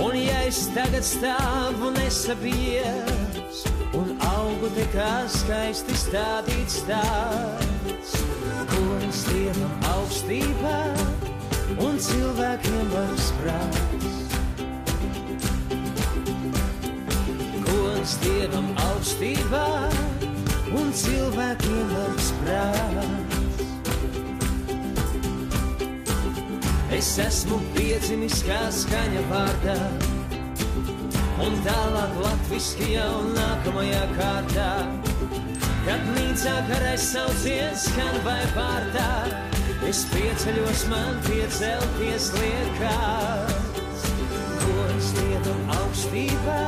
Un 0.03 0.17
ja 0.17 0.39
es 0.47 0.65
tagad 0.73 1.05
stāvu 1.05 1.93
nesabies, 1.95 3.61
un 3.95 4.15
augu 4.33 4.71
te 4.75 4.87
kā 4.95 5.11
skaisti 5.31 5.95
stādīts 6.63 6.83
tāds, 6.87 8.11
kuras 8.71 9.23
dievam 9.27 9.73
augstībā 9.89 10.77
un 11.83 11.97
cilvēkiem 11.99 12.93
labs 12.93 13.31
prāts. 13.39 14.15
Kuras 17.67 18.15
dievam 18.23 18.71
augstībā 18.85 19.65
un 20.79 20.93
cilvēkiem 20.95 21.93
labs 21.97 22.31
prāts. 22.43 23.67
Es 26.93 27.17
esmu 27.19 27.59
piedzimis 27.75 28.43
kā 28.47 28.69
skaņa 28.71 29.27
vārdā 29.27 29.79
un 31.43 31.63
tālāk 31.65 32.19
latviski 32.23 32.93
jau 32.95 33.23
nākamajā 33.35 34.05
kārtā. 34.15 35.02
Kad 35.83 36.03
nīcā 36.15 36.53
karais 36.69 37.03
sauciens 37.11 37.85
skan 37.89 38.15
vai 38.23 38.39
pārtā, 38.55 39.09
es 39.89 40.05
pieceļos 40.13 40.85
man 40.91 41.17
piecelties 41.27 42.29
liekās. 42.37 44.05
Gods 44.63 45.09
Dievam 45.17 45.73
augstībā 45.77 46.61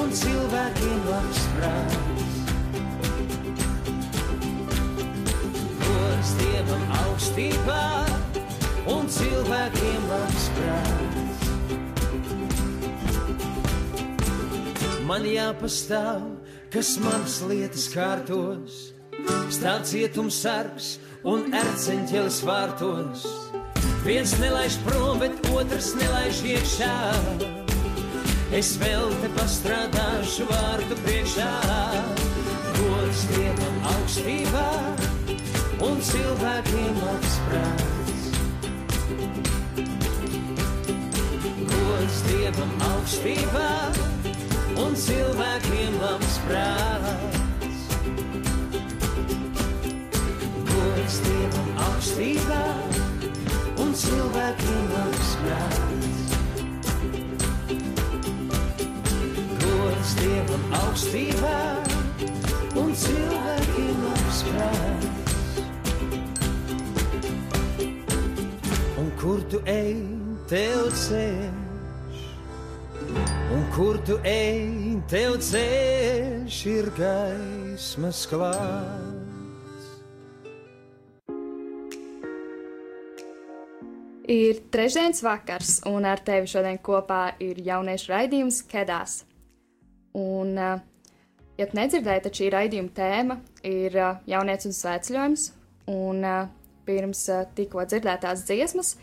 un 0.00 0.10
cilvēkiem 0.22 1.06
labs 1.10 1.44
prāts. 1.54 2.40
Gods 5.84 6.34
Dievam 6.42 6.84
augstībā 7.04 7.84
un 8.96 9.10
cilvēkiem 9.20 10.10
labs 10.10 10.50
prāts. 10.58 11.00
man 15.10 15.24
jāpastāv, 15.26 16.29
kas 16.70 16.94
manas 17.02 17.40
lietas 17.50 17.88
kārtos. 17.90 18.74
Stāv 19.50 19.82
cietums 19.88 20.36
sargs 20.44 20.90
un 21.26 21.50
erceņķelis 21.54 22.38
vārtos. 22.46 23.24
Viens 24.04 24.32
nelaiž 24.40 24.78
prom, 24.86 25.18
bet 25.20 25.34
otrs 25.50 25.92
nelaiž 25.98 26.42
iekšā. 26.54 26.94
Es 28.54 28.72
vēl 28.80 29.10
te 29.22 29.30
pastrādāšu 29.36 30.46
vārdu 30.50 30.98
priekšā. 31.02 31.50
Gods 32.78 33.26
dievam 33.34 33.82
augstībā 33.96 34.68
un 35.88 36.00
cilvēkiem 36.10 37.02
apsprāts. 37.16 38.30
Gods 41.74 42.22
dievam 42.30 42.88
augstībā 42.94 43.68
un 44.80 44.94
cilvēkiem 44.96 45.96
labs 46.00 46.36
prāts. 46.46 47.80
Gods 50.70 51.16
Dievam 51.26 51.70
augstībā 51.86 52.62
un 53.84 53.94
cilvēkiem 54.02 54.90
labs 54.94 55.30
prāts. 55.42 56.34
Gods 59.64 60.14
Dievam 60.20 60.68
augstībā 60.82 61.56
un 62.84 62.94
cilvēkiem 63.04 64.04
labs 64.08 64.44
prāts. 64.50 65.64
Un 69.00 69.10
kur 69.20 69.42
tu 69.52 69.64
ej, 69.78 69.98
tev 70.52 70.88
ceļ? 71.06 71.69
Un 73.54 73.64
kur 73.74 73.98
tu 74.06 74.18
ej, 74.26 75.00
tev 75.10 75.38
ceļš 75.42 76.60
ir 76.70 76.90
gaismas 76.96 78.22
klāts. 78.30 79.20
Ir 84.30 84.60
trešdienas 84.70 85.24
vakars, 85.26 85.80
un 85.90 86.04
ar 86.06 86.20
tevi 86.22 86.46
šodien 86.46 86.78
kopā 86.78 87.32
ir 87.42 87.58
jauniešu 87.66 88.12
raidījums 88.12 88.60
Kedās. 88.70 89.24
Un, 90.14 90.52
uh, 90.54 90.78
ja 91.58 91.66
tu 91.66 91.78
nedzirdēji, 91.78 92.22
tad 92.26 92.38
šī 92.38 92.50
raidījuma 92.54 92.94
tēma 92.94 93.40
ir 93.66 93.96
uh, 93.98 94.20
jaunietis 94.30 94.70
un 94.70 94.76
svētceļojums. 94.76 95.46
Un 95.90 96.22
uh, 96.22 96.44
pirms 96.86 97.24
uh, 97.32 97.42
tikko 97.58 97.82
dzirdētās 97.90 98.44
dziesmas 98.46 98.94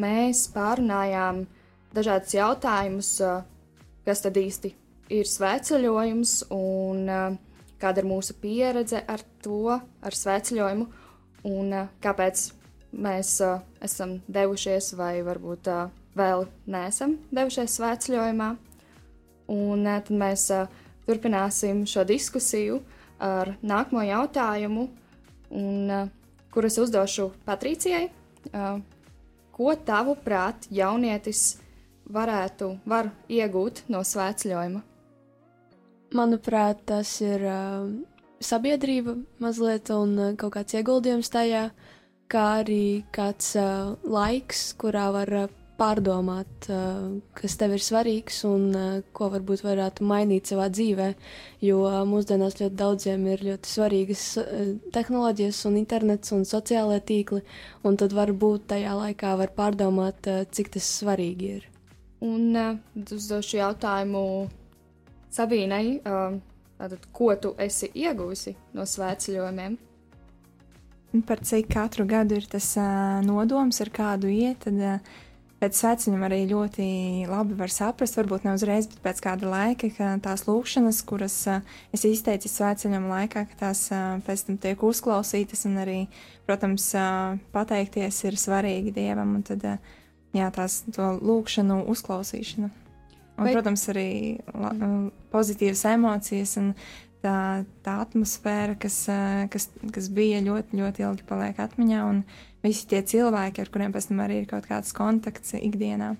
mēs 0.00 0.46
pārunājām 0.54 1.44
dažādus 1.94 2.34
jautājumus, 2.36 3.12
uh, 3.24 3.42
kas 4.06 4.24
tad 4.24 4.38
īsti 4.38 4.72
ir 5.12 5.28
svētceļojums 5.28 6.34
un 6.54 7.06
uh, 7.10 7.36
kāda 7.82 8.02
ir 8.02 8.08
mūsu 8.08 8.36
pieredze 8.40 9.02
ar 9.08 9.24
to, 9.44 9.76
ar 9.76 10.18
svētceļojumu 10.18 10.88
un 11.50 11.72
uh, 11.76 11.88
kāpēc 12.02 12.48
mēs 12.92 13.38
esam 13.80 14.18
devušies, 14.28 14.90
vai 14.98 15.22
varbūt 15.24 15.70
vēl 16.12 16.44
neesam 16.68 17.14
devušies 17.32 17.78
svētceļojumā. 17.78 18.48
Un 19.52 19.86
tad 19.88 20.10
mēs 20.12 20.44
turpināsim 21.06 21.86
šo 21.88 22.04
diskusiju 22.08 22.82
ar 23.22 23.54
nākamo 23.62 24.04
jautājumu, 24.04 24.86
un, 25.56 26.10
kur 26.52 26.68
es 26.68 26.78
uzdošu 26.82 27.30
Patricijai. 27.46 28.10
Ko 29.52 29.74
tavuprāt 29.86 30.68
jaunietis 30.72 31.61
varētu 32.10 32.72
var 32.88 33.10
iegūt 33.28 33.84
no 33.92 34.02
svētceļojuma? 34.06 34.82
Manuprāt, 36.12 36.82
tas 36.90 37.14
ir 37.24 37.44
uh, 37.48 37.88
sabiedrība 38.44 39.16
mazliet 39.40 39.88
un 39.94 40.12
uh, 40.18 40.34
kaut 40.36 40.58
kāds 40.58 40.76
ieguldījums 40.76 41.32
tajā, 41.32 41.70
kā 42.32 42.44
arī 42.60 42.84
kāds 43.16 43.54
uh, 43.60 43.94
laiks, 44.04 44.72
kurā 44.80 45.06
var 45.14 45.32
uh, 45.44 45.48
pārdomāt, 45.80 46.68
uh, 46.68 47.16
kas 47.38 47.56
tev 47.58 47.72
ir 47.78 47.82
svarīgs 47.82 48.42
un 48.48 48.68
uh, 48.76 49.00
ko 49.16 49.30
varbūt 49.32 49.64
varētu 49.64 50.04
mainīt 50.06 50.52
savā 50.52 50.68
dzīvē. 50.74 51.08
Jo 51.64 51.80
uh, 51.88 51.98
mūsdienās 52.12 52.60
ļoti 52.60 52.76
daudziem 52.84 53.26
ir 53.32 53.46
ļoti 53.48 53.72
svarīgas 53.72 54.26
uh, 54.42 54.62
tehnoloģijas, 54.94 55.64
un 55.70 55.80
internets 55.80 56.36
un 56.36 56.44
sociālai 56.48 57.00
tīkli, 57.08 57.40
un 57.88 57.98
tad 58.00 58.14
varbūt 58.20 58.68
tajā 58.76 58.94
laikā 59.00 59.36
var 59.40 59.56
pārdomāt, 59.56 60.28
uh, 60.28 60.44
cik 60.52 60.74
tas 60.76 60.96
svarīgi 61.00 61.54
ir. 61.56 61.71
Un 62.22 62.54
uh, 62.54 62.76
uzdošu 63.02 63.58
jautājumu 63.58 64.22
Sabīnai, 65.32 65.86
uh, 66.06 66.36
tātad, 66.78 67.08
ko 67.14 67.32
tu 67.40 67.54
esi 67.62 67.88
ieguvusi 67.98 68.54
no 68.76 68.86
svētceļojumiem? 68.86 69.74
Par 71.28 71.42
cik 71.44 71.66
katru 71.72 72.06
gadu 72.08 72.38
ir 72.38 72.46
tas 72.52 72.68
uh, 72.78 73.18
nodoms, 73.26 73.80
ar 73.82 73.90
kādu 73.92 74.30
iet, 74.30 74.62
tad 74.68 75.02
pēc 75.62 75.78
sveciņiem 75.78 76.22
arī 76.26 76.38
ļoti 76.50 76.86
labi 77.30 77.56
var 77.58 77.72
saprast, 77.74 78.16
varbūt 78.18 78.46
ne 78.46 78.54
uzreiz, 78.54 78.86
bet 78.90 79.02
pēc 79.02 79.22
kāda 79.24 79.50
laika, 79.50 79.90
ka 79.96 80.12
tās 80.22 80.44
lūkšanas, 80.46 81.00
kuras 81.06 81.36
es 81.94 82.06
izteicu 82.06 82.50
sveciņam 82.50 83.08
laikā, 83.10 83.44
ka 83.50 83.58
tās 83.66 83.84
pēc 84.26 84.46
tam 84.46 84.60
tiek 84.62 84.82
uzklausītas 84.86 85.66
un 85.70 85.78
arī, 85.84 85.98
protams, 86.48 86.88
pateikties 87.54 88.22
ir 88.26 88.38
svarīgi 88.42 88.94
Dievam 88.98 89.36
un 89.38 89.46
tad, 89.46 89.68
uh, 89.74 90.00
jā, 90.36 90.48
tās 90.54 90.82
to 90.92 91.14
lūkšanu 91.20 91.82
uzklausīšana. 91.92 92.70
Un, 93.32 93.46
Vai- 93.46 93.54
protams, 93.56 93.86
arī 93.88 94.08
la, 94.52 94.72
uh, 94.72 95.06
pozitīvas 95.32 95.84
emocijas 95.94 96.56
un 96.60 96.74
tā, 97.24 97.64
tā 97.84 97.94
atmosfēra, 98.04 98.76
kas, 98.80 98.98
uh, 99.10 99.46
kas, 99.52 99.70
kas 99.94 100.10
bija 100.12 100.42
ļoti, 100.44 100.76
ļoti 100.82 101.06
ilgi 101.06 101.24
paliek 101.28 101.62
atmiņā, 101.64 102.02
un 102.10 102.22
visi 102.64 102.86
tie 102.90 103.00
cilvēki, 103.02 103.64
ar 103.64 103.72
kuriem 103.72 103.94
pēc 103.94 104.10
tam 104.10 104.20
arī 104.24 104.42
ir 104.42 104.50
kaut 104.50 104.68
kāds 104.68 104.92
kontakts 104.96 105.56
ikdienā. 105.58 106.12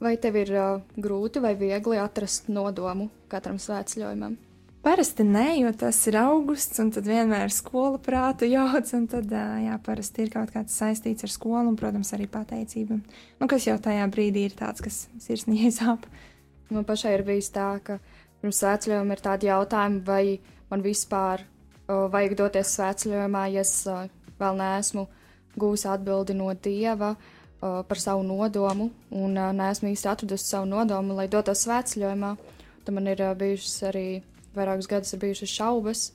Vai 0.00 0.14
tev 0.20 0.36
ir 0.40 0.52
uh, 0.56 0.84
grūti 0.96 1.42
vai 1.44 1.54
viegli 1.60 1.98
atrast 2.00 2.48
nodomu 2.52 3.10
katram 3.32 3.58
svētceļojumam? 3.60 4.38
Parasti 4.80 5.26
nē, 5.28 5.58
jo 5.60 5.70
tas 5.76 5.98
ir 6.08 6.16
augusts, 6.16 6.78
un 6.80 6.88
tad 6.88 7.04
vienmēr 7.04 7.50
skola 7.52 7.98
prātu 8.00 8.46
jauc, 8.48 8.88
un 8.96 9.02
tad, 9.12 9.28
jā, 9.28 9.74
parasti 9.84 10.24
ir 10.24 10.30
kaut 10.32 10.54
kāds 10.54 10.72
saistīts 10.80 11.26
ar 11.26 11.32
skolu, 11.34 11.66
un, 11.68 11.76
protams, 11.76 12.14
arī 12.16 12.24
pateicība. 12.32 12.96
Nu, 13.36 13.48
kas 13.50 13.66
jau 13.68 13.74
tajā 13.76 14.06
brīdī 14.08 14.46
ir 14.48 14.54
tāds, 14.56 14.80
kas 14.80 15.02
sirsnīgi 15.20 15.68
sāp. 15.76 16.06
Man 16.72 16.86
pašai 16.88 17.12
ir 17.18 17.26
bijis 17.26 17.50
tā, 17.52 17.74
ka 17.84 17.98
pirms 18.40 18.62
svētceļojuma 18.62 19.18
ir 19.18 19.22
tādi 19.26 19.50
jautājumi, 19.50 20.00
vai 20.06 20.22
man 20.72 20.86
vispār 20.86 21.44
uh, 21.44 22.08
vajag 22.14 22.38
doties 22.40 22.72
svētceļojumā, 22.78 23.44
ja 23.52 23.66
es 23.66 23.74
uh, 23.84 24.08
vēl 24.40 24.58
neesmu 24.62 25.06
gūsi 25.60 25.90
atbildi 25.92 26.38
no 26.40 26.48
Dieva 26.56 27.12
uh, 27.18 27.82
par 27.84 28.00
savu 28.00 28.24
nodomu, 28.24 28.88
un 29.12 29.36
uh, 29.36 29.52
neesmu 29.60 29.92
īsti 29.92 30.08
atradusi 30.16 30.54
savu 30.54 30.72
nodomu, 30.72 31.20
lai 31.20 31.28
dotos 31.28 31.66
svētceļojumā. 31.68 32.34
Tad 32.86 32.96
man 32.96 33.12
ir 33.12 33.26
uh, 33.28 33.36
bijušas 33.36 33.76
arī 33.92 34.08
vairākus 34.56 34.88
gadus 34.90 35.14
ir 35.14 35.22
bijušas 35.22 35.52
šaubas, 35.58 36.06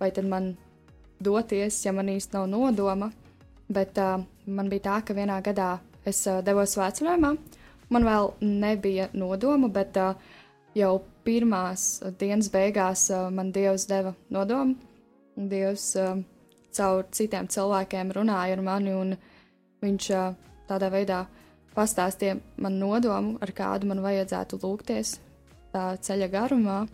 vai 0.00 0.10
tad 0.14 0.28
man 0.28 0.54
doties, 1.24 1.80
ja 1.84 1.92
man 1.92 2.10
īsti 2.12 2.36
nav 2.36 2.48
nodoma. 2.52 3.10
Bet 3.68 3.98
uh, 3.98 4.22
man 4.46 4.68
bija 4.68 4.86
tā, 4.88 5.00
ka 5.06 5.16
vienā 5.16 5.40
gadā 5.44 5.78
es 6.04 6.20
uh, 6.28 6.42
devos 6.44 6.74
svētceļojumā. 6.76 7.34
Man 7.94 8.06
vēl 8.06 8.32
nebija 8.44 9.08
nodoma, 9.16 9.70
bet 9.72 9.96
uh, 10.00 10.18
jau 10.76 10.98
pirmās 11.24 12.02
uh, 12.02 12.12
dienas 12.20 12.50
beigās 12.52 13.06
uh, 13.12 13.30
man 13.32 13.52
Dievs 13.54 13.86
deva 13.88 14.14
nodomu. 14.34 14.76
Dievs 15.34 15.94
uh, 16.00 16.18
caur 16.74 17.06
citiem 17.14 17.48
cilvēkiem 17.48 18.12
runāja 18.14 18.58
ar 18.58 18.64
mani, 18.64 18.92
un 18.94 19.16
viņš 19.84 20.10
uh, 20.12 20.34
tādā 20.68 20.90
veidā 20.92 21.24
pastāstīja 21.74 22.38
man 22.62 22.78
nodomu, 22.78 23.38
ar 23.42 23.52
kādu 23.56 23.88
man 23.90 24.02
vajadzētu 24.04 24.60
lūgties 24.62 25.18
tā 25.74 25.94
ceļa 26.04 26.28
garumā. 26.30 26.84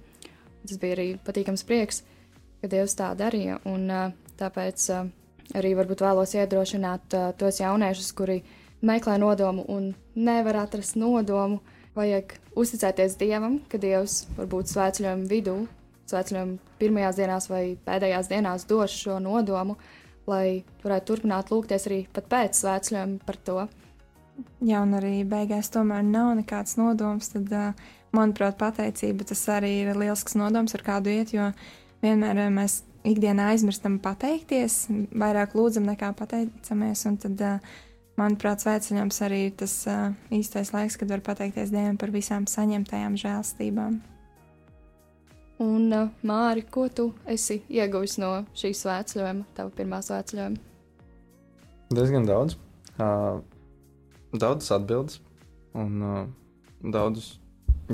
Tas 0.67 0.81
bija 0.81 0.97
arī 0.99 1.09
patīkams 1.25 1.65
prieks, 1.67 2.03
ka 2.61 2.71
Dievs 2.71 2.97
tā 2.99 3.11
darīja. 3.19 3.59
Un, 3.69 3.87
uh, 3.89 4.13
tāpēc 4.41 4.87
uh, 4.95 5.11
arī 5.57 5.75
varbūt 5.79 6.05
vēlos 6.05 6.35
iedrošināt 6.37 7.17
uh, 7.17 7.31
tos 7.39 7.61
jauniešus, 7.63 8.13
kuri 8.17 8.41
meklē 8.87 9.19
nodomu 9.21 9.65
un 9.69 9.93
nevar 10.15 10.65
atrast 10.65 10.99
nodomu. 11.01 11.61
Vajag 11.97 12.37
uzticēties 12.55 13.17
Dievam, 13.19 13.59
ka 13.69 13.81
Dievs 13.83 14.23
varbūt 14.37 14.71
svētceļojuma 14.71 15.27
vidū, 15.31 15.57
svētceļojuma 16.11 16.77
pirmajās 16.79 17.19
dienās 17.19 17.49
vai 17.51 17.65
pēdējās 17.87 18.31
dienās 18.31 18.67
dos 18.71 18.95
šo 18.95 19.19
nodomu, 19.23 19.77
lai 20.31 20.63
varētu 20.85 21.11
turpināt 21.11 21.51
lūgties 21.51 21.89
arī 21.91 22.05
pēc 22.15 22.63
svētceļojuma 22.63 23.27
par 23.27 23.41
to. 23.47 23.65
Ja 24.65 24.85
un 24.85 24.95
arī 24.97 25.21
beigās 25.29 25.73
tomēr 25.75 26.05
nav 26.07 26.33
nekāds 26.39 26.79
nodoms, 26.81 27.33
tad, 27.35 27.51
ā, 27.53 27.65
manuprāt, 28.17 28.59
pateicība 28.61 29.27
tas 29.29 29.43
arī 29.53 29.73
ir 29.85 29.93
lielisks 29.95 30.37
nodoms, 30.39 30.75
ar 30.77 30.85
kādu 30.87 31.13
iet, 31.13 31.35
jo 31.35 31.51
vienmēr 32.05 32.47
ā, 32.47 32.49
mēs 32.55 32.81
ikdienā 33.07 33.51
aizmirstam 33.55 33.99
pateikties, 34.03 34.85
vairāk 35.17 35.57
lūdzam 35.57 35.87
nekā 35.89 36.13
pateicamies, 36.19 37.05
un 37.09 37.19
tad, 37.23 37.45
ā, 37.45 37.57
manuprāt, 38.21 38.63
svētceļojums 38.65 39.21
arī 39.27 39.43
ir 39.49 39.59
tas 39.63 39.75
ā, 39.89 39.99
īstais 40.35 40.73
laiks, 40.75 40.99
kad 41.01 41.13
var 41.13 41.25
pateikties 41.25 41.73
Dievam 41.73 42.01
par 42.01 42.13
visām 42.15 42.49
saņemtajām 42.51 43.19
žēlstībām. 43.21 44.01
Un, 45.61 45.93
Māri, 46.25 46.65
ko 46.73 46.87
tu 46.89 47.11
esi 47.29 47.59
ieguvis 47.69 48.17
no 48.21 48.47
šīs 48.57 48.81
svētceļojuma, 48.81 49.45
tava 49.59 49.73
pirmā 49.77 49.99
svētceļojuma? 50.07 50.69
Diezgan 51.93 52.29
daudz. 52.29 52.57
Uh, 53.01 53.43
daudzas 54.33 54.71
atbildes 54.77 55.21
un 55.77 56.01
uh, 56.01 56.23
daudzus 56.81 57.40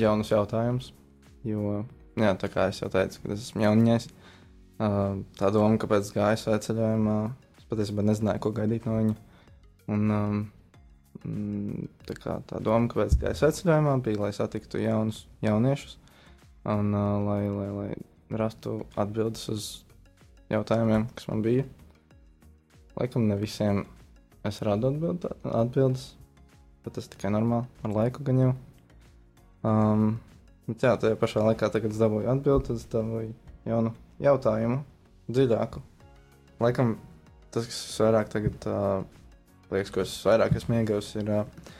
jaunus 0.00 0.32
jautājumus. 0.32 0.90
Jo, 1.46 1.82
jā, 2.18 2.32
tā 2.40 2.50
kā 2.52 2.68
es 2.72 2.80
jau 2.82 2.90
teicu, 2.92 3.20
kad 3.22 3.34
es 3.36 3.46
esmu 3.48 3.64
jauniņais, 3.66 4.08
uh, 4.80 5.20
tā 5.38 5.50
doma, 5.54 5.78
kāpēc 5.82 6.10
gāju 6.16 6.42
svētceļojumā, 6.42 7.16
es 7.60 7.68
patiesībā 7.70 8.04
nezināju, 8.06 8.42
ko 8.42 8.52
gaidīt 8.56 8.88
no 8.88 8.98
viņa. 8.98 9.16
Un, 9.94 10.10
um, 10.16 10.42
tā, 12.08 12.16
kā, 12.18 12.40
tā 12.50 12.60
doma, 12.64 12.90
kāpēc 12.92 13.16
gāju 13.22 13.40
svētceļojumā, 13.42 13.96
bija, 14.06 14.22
lai 14.24 14.32
satiktu 14.36 14.82
jaunus 14.82 15.24
jauniešus 15.46 15.98
un 16.66 16.94
uh, 16.94 17.16
lai, 17.22 17.42
lai, 17.46 17.68
lai 17.70 18.38
rastu 18.42 18.80
atbildes 18.98 19.48
uz 19.52 19.66
jautājumiem, 20.50 21.06
kas 21.14 21.28
man 21.30 21.44
bija. 21.46 21.66
Laikam 22.96 23.28
ne 23.28 23.36
visiem 23.38 23.84
es 24.46 24.62
radu 24.66 24.90
atbild, 24.90 25.26
atbildes, 25.44 26.08
bet 26.84 26.96
tas 26.98 27.10
tikai 27.12 27.32
normāli 27.34 27.68
ar 27.84 27.94
laiku 27.94 28.24
gan 28.26 28.40
jau. 28.42 28.54
Um, 29.66 30.18
jā, 30.70 30.92
tajā 30.94 31.16
pašā 31.18 31.42
laikā, 31.42 31.70
kad 31.74 31.90
es 31.90 31.98
dabūju 31.98 32.30
atbildi, 32.30 32.76
es 32.76 32.86
dabūju 32.92 33.32
jaunu 33.66 33.92
jautājumu, 34.22 34.80
dziļāku. 35.26 35.82
Laikam 36.62 36.94
tas, 37.54 37.66
kas 37.66 37.80
vairāk 38.04 38.30
tagad, 38.32 38.68
uh, 38.70 39.00
liekas, 39.72 39.90
ko 39.94 40.04
es 40.04 40.12
vairāk 40.26 40.54
esmu 40.60 40.78
ieguvis, 40.78 41.08
ir 41.18 41.32
uh, 41.34 41.72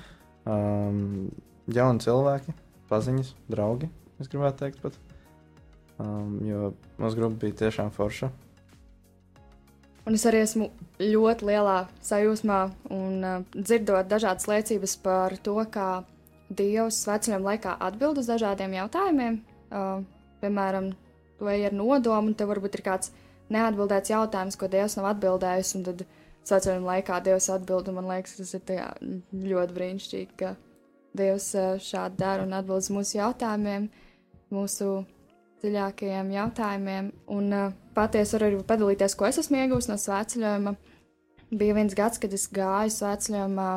um, 0.51 1.29
jauni 1.71 2.03
cilvēki, 2.03 2.57
paziņas, 2.91 3.35
draugi, 3.53 3.91
es 4.19 4.33
gribētu 4.33 4.65
teikt 4.65 4.83
pat. 4.83 4.99
Um, 6.03 6.41
jo 6.45 6.75
mūsu 7.01 7.17
grupa 7.17 7.41
bija 7.47 7.61
tiešām 7.63 7.95
forša. 7.95 8.29
Un 10.07 10.15
es 10.19 10.27
arī 10.29 10.43
esmu 10.45 10.69
ļoti 11.01 11.47
lielā 11.49 11.79
sajūsmā 12.05 12.59
un 12.95 13.25
uh, 13.25 13.41
dzirdot 13.55 14.11
dažādas 14.11 14.51
liecības 14.51 14.99
par 15.07 15.39
to, 15.43 15.57
kā 15.73 16.03
Dievs 16.49 17.01
vecajam 17.09 17.47
laikā 17.47 17.77
atbild 17.83 18.21
uz 18.23 18.29
dažādiem 18.31 18.77
jautājumiem. 18.77 19.41
Uh, 19.67 20.05
piemēram, 20.43 20.93
tu 21.39 21.49
ej 21.51 21.69
ar 21.71 21.75
nodomu, 21.75 22.31
un 22.31 22.37
tev 22.39 22.53
varbūt 22.53 22.79
ir 22.79 22.85
kāds 22.87 23.11
neatbildēts 23.53 24.13
jautājums, 24.13 24.59
ko 24.59 24.69
Dievs 24.71 24.97
nav 24.99 25.11
atbildējis, 25.15 25.75
un 25.79 25.85
tad 25.89 26.07
vecajam 26.47 26.87
laikā 26.87 27.19
Dievs 27.27 27.51
atbild, 27.51 27.91
un 27.91 27.99
man 27.99 28.09
liekas, 28.13 28.37
tas 28.39 28.55
ir 28.55 28.87
ļoti 29.51 29.77
brīnišķīgi, 29.77 30.39
ka 30.39 30.55
Dievs 31.17 31.51
šādi 31.83 32.21
dara 32.21 32.47
un 32.47 32.55
atbild 32.55 32.85
uz 32.85 32.91
mūsu 32.95 33.19
jautājumiem, 33.19 33.91
mūsu 34.55 34.91
dziļākajiem 35.63 36.33
jautājumiem. 36.35 37.13
Un 37.33 37.55
uh, 37.55 37.71
patiesi 37.97 38.37
varu 38.37 38.51
arī 38.51 38.65
padalīties, 38.69 39.17
ko 39.19 39.29
es 39.29 39.41
esmu 39.43 39.63
iegūmis 39.63 39.89
no 39.91 39.97
svētceļojuma. 40.01 40.75
Bija 41.57 41.77
viens 41.79 41.95
gads, 41.97 42.21
kad 42.23 42.35
es 42.35 42.47
gāju 42.53 42.93
svētceļojumā 42.93 43.71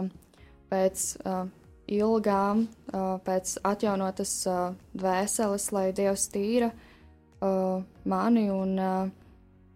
pēc 0.69 1.05
uh, 1.23 1.45
ilgām, 1.89 2.65
uh, 2.93 3.17
pēc 3.25 3.57
atjaunotas 3.65 4.33
uh, 4.49 4.75
dvēseles, 4.97 5.69
lai 5.73 5.89
Dievs 5.95 6.27
tīra 6.33 6.69
uh, 6.69 7.81
mani 8.05 8.45
un 8.53 8.75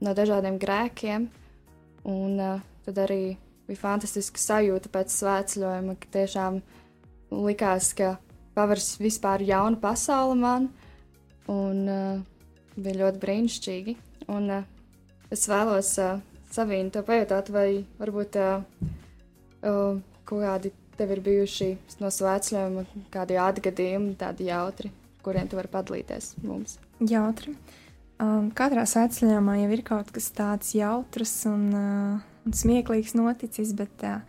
no 0.04 0.13
dažādiem 0.13 0.60
grēkiem. 0.62 1.30
Un 2.10 2.39
tad 2.84 2.97
arī 2.99 3.38
bija 3.69 3.80
fantastiska 3.80 4.41
sajūta 4.41 4.91
pēc 4.91 5.13
svētceļojuma, 5.15 5.95
ka 5.95 6.10
tiešām 6.17 6.60
likās, 7.32 7.93
ka 7.95 8.17
pavērs 8.58 8.97
vispār 8.99 9.45
jaunu 9.47 9.80
pasauli 9.80 10.36
man. 10.41 10.67
Un 11.47 11.88
bija 12.76 12.99
ļoti 13.06 13.23
brīnišķīgi. 13.23 13.95
Un, 14.36 14.52
es 15.32 15.47
vēlos 15.47 15.95
Savīnu 16.54 16.91
te 16.93 17.02
pajautāt, 17.08 17.47
vai 17.56 17.86
varbūt 18.02 18.36
kaut 19.63 20.04
kādi 20.28 20.73
tev 20.97 21.13
ir 21.15 21.21
bijuši 21.25 21.69
no 22.01 22.12
svētceļiem, 22.13 22.82
kādi 23.13 23.39
atgadījumi, 23.41 24.17
tādi 24.19 24.49
jautri, 24.49 24.91
kuriem 25.25 25.49
tu 25.49 25.60
vari 25.60 25.71
padalīties 25.71 26.34
mums. 26.43 26.77
Jautri. 26.99 27.56
Um, 28.21 28.51
katrā 28.56 28.86
svētceļā 28.88 29.39
jau 29.41 29.71
ir 29.73 29.82
kaut 29.84 30.12
kas 30.13 30.29
tāds 30.36 30.75
jautrs 30.77 31.34
un, 31.49 31.63
uh, 31.73 32.21
un 32.45 32.56
smieklīgs 32.56 33.15
noticis, 33.17 33.73
bet 33.75 34.06
uh, 34.06 34.21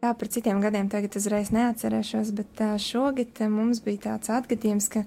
jā, 0.00 0.14
par 0.14 0.30
citiem 0.32 0.62
gadiem 0.64 0.88
tagad 0.90 1.18
uzreiz 1.20 1.52
neatcerēšos, 1.54 2.32
bet 2.38 2.62
uh, 2.64 2.78
šogad 2.80 3.42
uh, 3.44 3.52
mums 3.52 3.82
bija 3.84 4.06
tāds 4.08 4.32
atgadījums, 4.32 4.88
ka 4.90 5.04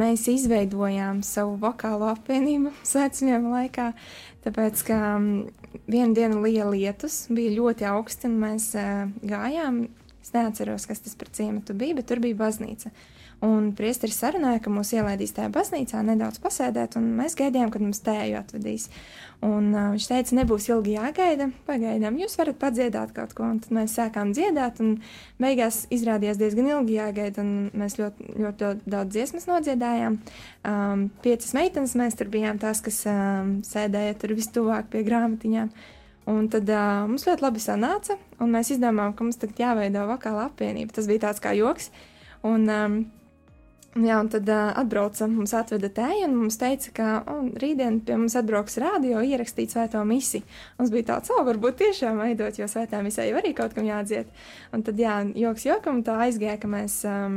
mēs 0.00 0.24
izveidojām 0.32 1.20
savu 1.26 1.58
vokālo 1.62 2.08
apvienību 2.14 2.72
svētceļojuma 2.92 3.56
laikā, 3.58 3.90
tāpēc, 4.46 4.86
ka 4.88 5.00
um, 5.18 5.28
vienu 5.86 6.16
dienu 6.18 6.42
lija 6.42 6.70
lietus, 6.72 7.26
bija 7.30 7.52
ļoti 7.60 7.88
augsti, 7.92 8.30
un 8.30 8.40
mēs 8.46 8.72
uh, 8.80 9.04
gājām. 9.22 9.84
Es 10.22 10.30
neatceros, 10.36 10.86
kas 10.86 11.02
tas 11.02 11.18
par 11.18 11.32
ciematu 11.34 11.74
bija, 11.74 11.98
bet 11.98 12.08
tur 12.10 12.22
bija 12.22 12.38
baznīca. 12.38 12.92
Un 13.42 13.72
priesteris 13.74 14.20
sarunāja, 14.22 14.60
ka 14.62 14.70
mūs 14.70 14.92
ielaidīs 14.94 15.34
tajā 15.34 15.50
baznīcā 15.50 15.98
nedaudz 16.06 16.38
pasēdēt, 16.44 16.94
un 17.00 17.08
mēs 17.18 17.34
gaidījām, 17.34 17.72
kad 17.74 17.82
mums 17.82 17.98
tēju 18.06 18.36
atvedīs. 18.38 18.84
Un 19.42 19.72
uh, 19.74 19.88
viņš 19.90 20.04
teica, 20.06 20.36
nebūs 20.38 20.68
ilgi 20.70 20.92
jāgaida, 20.94 21.48
pagaidām 21.66 22.20
jūs 22.20 22.38
varat 22.38 22.60
padziedāt 22.60 23.10
kaut 23.16 23.32
ko. 23.34 23.48
Un 23.50 23.58
tad 23.64 23.74
mēs 23.74 23.96
sākām 23.98 24.30
dziedāt, 24.36 24.78
un 24.84 24.92
beigās 25.42 25.80
izrādījās 25.90 26.38
diezgan 26.38 26.68
ilgi 26.70 27.00
jāgaida, 27.00 27.42
un 27.42 27.72
mēs 27.82 27.98
ļoti, 27.98 28.28
ļoti, 28.36 28.68
ļoti 28.68 28.92
daudz 28.94 29.16
dziesmas 29.16 29.48
nodziedājām. 29.50 30.20
Um, 30.62 31.08
piecas 31.26 31.50
meitenes 31.58 31.96
mēs 31.98 32.14
tur 32.20 32.30
bijām 32.30 32.62
tās, 32.62 32.84
kas 32.86 33.02
um, 33.10 33.56
sēdēja 33.66 34.20
tur 34.22 34.36
vistuvāk 34.38 34.92
pie 34.94 35.02
grāmatiņām. 35.08 35.74
Un 36.30 36.46
tad 36.50 36.68
uh, 36.70 37.02
mums 37.10 37.26
ļoti 37.26 37.42
labi 37.42 37.62
sanāca, 37.62 38.14
un 38.42 38.52
mēs 38.54 38.70
izdomājām, 38.76 39.16
ka 39.18 39.26
mums 39.26 39.40
tagad 39.42 39.64
jāveido 39.64 40.04
vokāla 40.06 40.46
apvienība. 40.50 40.94
Tas 40.94 41.10
bija 41.10 41.26
tāds 41.26 41.42
kā 41.42 41.54
joks. 41.58 41.90
Un, 42.46 42.68
um, 42.70 43.02
Jā, 43.92 44.22
un 44.24 44.28
tad 44.32 44.48
uh, 44.48 44.70
atbrauca, 44.80 45.26
mums 45.28 45.52
atveda 45.52 45.90
tēju, 45.92 46.24
un 46.24 46.36
mums 46.38 46.56
teica, 46.56 46.92
ka 46.96 47.08
oh, 47.28 47.42
rītdien 47.60 47.98
pie 48.06 48.14
mums 48.16 48.32
atbrauks 48.40 48.78
rādio 48.80 49.20
ierakstīt 49.20 49.74
svēto 49.74 50.00
misiju. 50.08 50.46
Mums 50.78 50.92
bija 50.94 51.10
tāds, 51.10 51.28
oh, 51.34 51.42
varbūt 51.44 51.76
tiešām 51.82 52.22
veidot, 52.22 52.56
jo 52.56 52.70
svētā 52.72 53.02
misija 53.04 53.26
jau 53.28 53.36
arī 53.42 53.50
kaut 53.58 53.76
kam 53.76 53.84
jādzied. 53.84 54.30
Un 54.72 54.86
tad, 54.86 54.96
jā, 54.96 55.18
joks 55.36 55.68
jokam 55.68 56.00
tā 56.06 56.16
aizgāja, 56.24 56.56
ka 56.62 56.72
mēs, 56.72 57.02
um, 57.04 57.36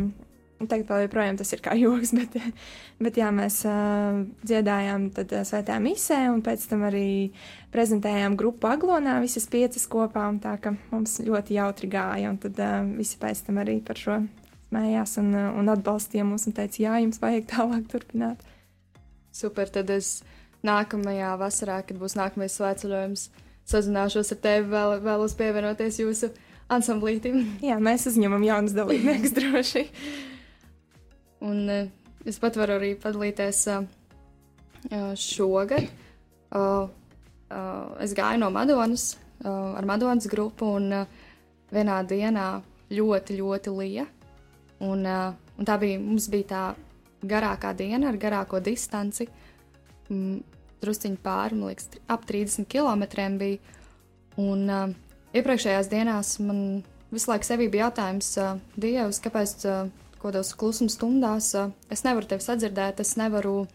tagad 0.64 0.88
vēl 0.90 1.04
joprojām 1.06 1.40
tas 1.40 1.52
ir 1.56 1.62
kā 1.66 1.76
joks, 1.84 2.14
bet, 2.16 2.38
bet 3.04 3.20
jā, 3.20 3.32
mēs 3.36 3.62
uh, 3.70 4.24
dziedājām 4.46 5.10
tad 5.16 5.34
uh, 5.36 5.44
svētā 5.48 5.78
misē, 5.84 6.22
un 6.32 6.42
pēc 6.46 6.66
tam 6.72 6.88
arī 6.88 7.08
prezentējām 7.76 8.38
grupu 8.40 8.70
aglonā 8.72 9.20
visas 9.24 9.50
piecas 9.52 9.88
kopā, 9.92 10.30
un 10.32 10.40
tā, 10.44 10.56
ka 10.62 10.76
mums 10.94 11.20
ļoti 11.26 11.60
jautri 11.60 11.92
gāja, 11.92 12.32
un 12.32 12.40
tad 12.42 12.60
uh, 12.64 12.82
visi 12.96 13.20
pēc 13.22 13.46
tam 13.50 13.62
arī 13.64 13.82
par 13.86 14.00
šo 14.00 14.20
smējās 14.76 15.20
un, 15.22 15.32
un 15.36 15.72
atbalstīja 15.72 16.26
mūs 16.28 16.48
un 16.50 16.56
teica, 16.58 16.82
jā, 16.84 16.98
jums 17.04 17.22
vajag 17.22 17.48
tālāk 17.52 17.86
turpināt. 17.92 18.42
Super, 19.36 19.70
tad 19.72 19.92
es 19.94 20.22
nākamajā 20.66 21.36
vasarā, 21.40 21.82
kad 21.88 22.00
būs 22.00 22.16
nākamais 22.18 22.56
svētceļojums, 22.58 23.28
sazināšos 23.70 24.34
ar 24.36 24.42
tevi, 24.44 24.70
vēl, 24.72 24.98
vēlos 25.06 25.36
pievienoties 25.38 26.00
jūsu 26.02 26.32
ansamblītim. 26.72 27.42
Jā, 27.66 27.78
mēs 27.84 28.08
uzņemam 28.12 28.46
jaunus 28.46 28.76
dalībniekus 28.78 29.36
droši. 29.40 29.86
Un 31.46 31.62
uh, 31.70 31.86
es 32.26 32.40
pat 32.42 32.58
varu 32.60 32.80
arī 32.80 32.94
padalīties 33.00 33.62
uh, 33.74 33.86
šogad. 35.20 35.88
Uh, 36.56 36.88
uh, 37.50 37.94
es 38.04 38.16
gāju 38.18 38.42
no 38.42 38.52
Madonas 38.54 39.16
ar 39.46 39.86
Madonas 39.86 40.26
grupu 40.32 40.66
un 40.78 40.88
vienā 41.70 41.96
dienā 42.08 42.46
ļoti, 42.90 43.36
ļoti 43.38 43.74
lija. 43.76 44.06
Un, 44.82 45.04
un 45.06 45.68
tā 45.68 45.76
bija, 45.78 46.00
mums 46.02 46.30
bija 46.32 46.48
tā 46.50 46.62
garākā 47.30 47.74
diena 47.78 48.10
ar 48.10 48.18
garāko 48.18 48.62
distanci. 48.64 49.28
Mm, 50.10 50.40
Drusciņi 50.82 51.20
pāri, 51.24 51.58
man 51.58 51.72
liekas, 51.72 51.92
ap 52.12 52.26
30 52.30 52.68
km 52.70 53.06
bija. 53.40 53.76
Un 54.42 54.66
uh, 54.70 54.90
iepriekšējās 55.36 55.88
dienās 55.92 56.36
man 56.44 56.60
visu 57.14 57.32
laiku 57.32 57.58
bija 57.64 57.86
jautājums, 57.86 58.32
uh, 58.42 58.58
Dievs, 58.76 59.22
kāpēc 59.24 59.54
uh, 59.70 59.86
kādos 60.26 60.54
klusuma 60.60 60.92
stundās 60.92 61.54
uh, 61.58 61.72
es 61.94 62.06
nevaru 62.08 62.30
tevi 62.30 62.46
sadzirdēt, 62.46 63.02
es 63.02 63.16
nevaru 63.20 63.66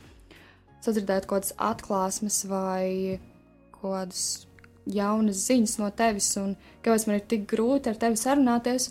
sadzirdēt 0.84 1.26
kaut 1.26 1.44
kādas 1.44 1.56
atklāsmes 1.70 2.44
vai 2.50 3.18
kaut 3.76 3.92
kādas 3.94 4.24
jaunas 4.90 5.44
ziņas 5.48 5.76
no 5.80 5.90
tevis, 5.96 6.32
un 6.40 6.54
kāpēc 6.84 7.06
man 7.06 7.18
ir 7.18 7.28
tik 7.30 7.46
grūti 7.50 7.90
ar 7.90 8.00
tevi 8.00 8.18
sarunāties. 8.20 8.90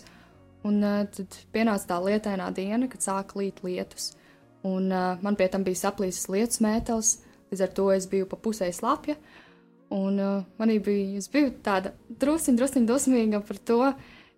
Un 0.66 0.82
uh, 0.84 1.04
tad 1.08 1.38
pienāca 1.54 1.88
tā 1.88 1.98
lietainā 2.04 2.50
diena, 2.52 2.88
kad 2.92 3.00
sāka 3.00 3.38
līt 3.40 3.62
lietus. 3.64 4.10
Un 4.66 4.90
uh, 4.92 5.14
man 5.24 5.38
pie 5.38 5.48
tam 5.48 5.64
bija 5.64 5.86
saplīsis 5.86 6.28
lietus 6.28 6.60
mētelis, 6.60 7.14
līdz 7.48 7.62
ar 7.64 7.70
to 7.78 7.86
es 7.94 8.08
biju 8.10 8.28
pa 8.28 8.36
pusē 8.36 8.68
slapja. 8.76 9.16
Un 9.96 10.20
uh, 10.20 10.42
manī 10.60 10.76
bija, 10.84 11.16
es 11.18 11.30
biju 11.32 11.54
tāda 11.64 11.94
drusciņ, 12.20 12.58
drusciņ 12.60 12.90
dusmīga 12.90 13.40
par 13.46 13.62
to, 13.70 13.80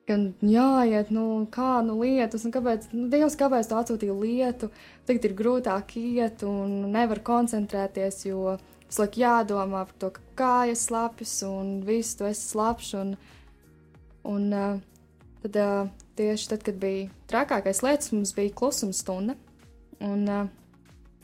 ka 0.09 0.17
jāiet, 0.43 1.11
nu, 1.15 1.25
kā, 1.53 1.81
nu, 1.87 1.99
lietus, 2.03 2.47
un 2.47 2.55
kāpēc, 2.55 2.89
nu, 2.95 3.07
Dievs, 3.13 3.37
kāpēc 3.39 3.69
tu 3.71 3.79
atsūtīji 3.79 4.17
lietu, 4.19 4.71
tagad 5.09 5.29
ir 5.29 5.35
grūtāk 5.39 5.97
iet 6.01 6.43
un 6.47 6.93
nevar 6.95 7.23
koncentrēties, 7.27 8.25
jo 8.27 8.57
visu 8.87 9.05
laiku 9.05 9.23
jādomā 9.23 9.85
par 9.89 9.99
to, 10.03 10.11
ka 10.17 10.25
kājas 10.43 10.87
slapjas 10.89 11.37
un 11.47 11.77
viss, 11.87 12.17
tu 12.19 12.27
esi 12.29 12.49
slapš, 12.51 12.95
un, 13.01 13.15
un 14.29 14.49
uh, 14.51 14.81
tad 15.45 15.61
uh, 15.63 15.93
tieši 16.19 16.51
tad, 16.55 16.67
kad 16.67 16.81
bija 16.83 17.09
trakākais 17.31 17.83
lietas, 17.87 18.13
mums 18.13 18.35
bija 18.37 18.55
klusuma 18.59 18.97
stunda. 18.97 19.39
Un, 20.03 20.27
uh, 20.27 20.51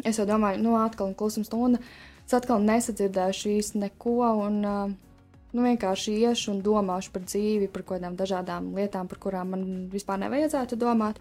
es 0.07 0.21
jau 0.21 0.27
domāju, 0.29 0.63
nu, 0.63 0.79
atkal 0.79 1.13
klusuma 1.19 1.49
stunda. 1.49 1.83
Es 2.29 2.35
atkal 2.37 2.63
nesadzirdēšu 2.63 3.53
īsti 3.57 3.83
neko, 3.87 4.19
un 4.45 4.63
nu, 5.53 5.65
vienkārši 5.65 6.17
iešu 6.27 6.53
un 6.55 6.63
domāšu 6.65 7.13
par 7.15 7.25
dzīvi, 7.25 7.71
par 7.73 7.85
kaut 7.85 7.99
kādām 7.99 8.17
dažādām 8.19 8.73
lietām, 8.77 9.09
par 9.09 9.21
kurām 9.23 9.55
man 9.55 9.65
vispār 9.93 10.21
nevajadzētu 10.25 10.79
domāt. 10.81 11.21